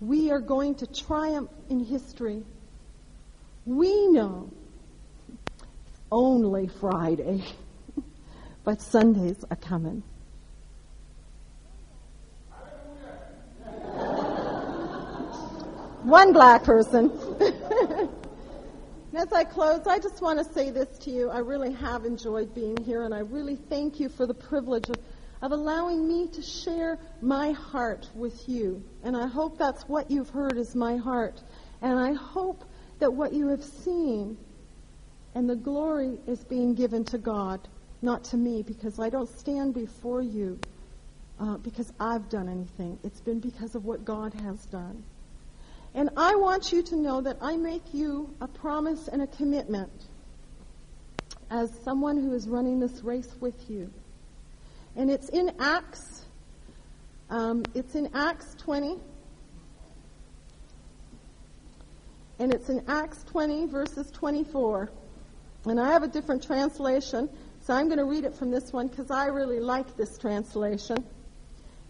[0.00, 2.42] we are going to triumph in history.
[3.66, 4.50] We know
[6.10, 7.44] only Friday,
[8.64, 10.02] but Sundays are coming.
[16.04, 17.10] One black person.
[19.18, 21.28] as I close, I just want to say this to you.
[21.28, 24.94] I really have enjoyed being here, and I really thank you for the privilege of,
[25.42, 28.80] of allowing me to share my heart with you.
[29.02, 31.42] And I hope that's what you've heard is my heart.
[31.82, 32.64] And I hope
[33.00, 34.36] that what you have seen
[35.38, 37.60] and the glory is being given to God,
[38.02, 40.58] not to me, because I don't stand before you
[41.38, 42.98] uh, because I've done anything.
[43.04, 45.04] It's been because of what God has done.
[45.94, 49.92] And I want you to know that I make you a promise and a commitment
[51.52, 53.92] as someone who is running this race with you.
[54.96, 56.26] And it's in Acts.
[57.30, 58.96] Um, it's in Acts 20.
[62.40, 64.90] And it's in Acts 20, verses 24.
[65.70, 67.28] And I have a different translation,
[67.60, 71.04] so I'm going to read it from this one because I really like this translation.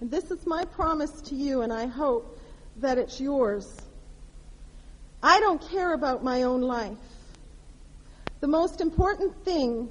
[0.00, 2.38] And this is my promise to you, and I hope
[2.76, 3.76] that it's yours.
[5.22, 6.96] I don't care about my own life.
[8.40, 9.88] The most important thing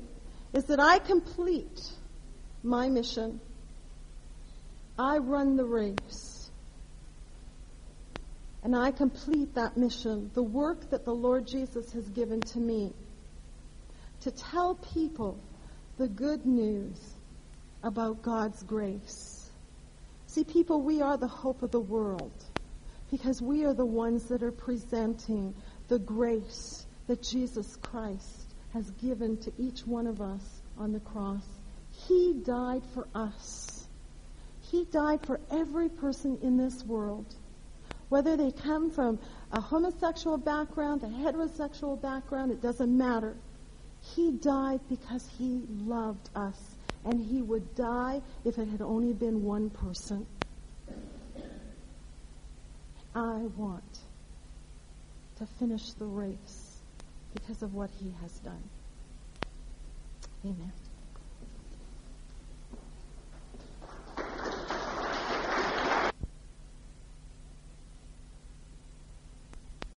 [0.53, 1.81] is that I complete
[2.63, 3.41] my mission.
[4.97, 6.49] I run the race.
[8.63, 12.93] And I complete that mission, the work that the Lord Jesus has given to me,
[14.27, 15.39] to tell people
[15.97, 16.99] the good news
[17.81, 19.49] about God's grace.
[20.25, 22.43] See, people, we are the hope of the world
[23.09, 25.55] because we are the ones that are presenting
[25.87, 31.45] the grace that Jesus Christ has given to each one of us on the cross.
[32.09, 33.87] He died for us.
[34.59, 37.33] He died for every person in this world,
[38.09, 39.19] whether they come from
[39.53, 43.37] a homosexual background, a heterosexual background, it doesn't matter.
[44.15, 49.43] He died because he loved us, and he would die if it had only been
[49.43, 50.25] one person.
[53.15, 53.99] I want
[55.37, 56.81] to finish the race
[57.33, 58.63] because of what he has done.
[60.45, 60.71] Amen.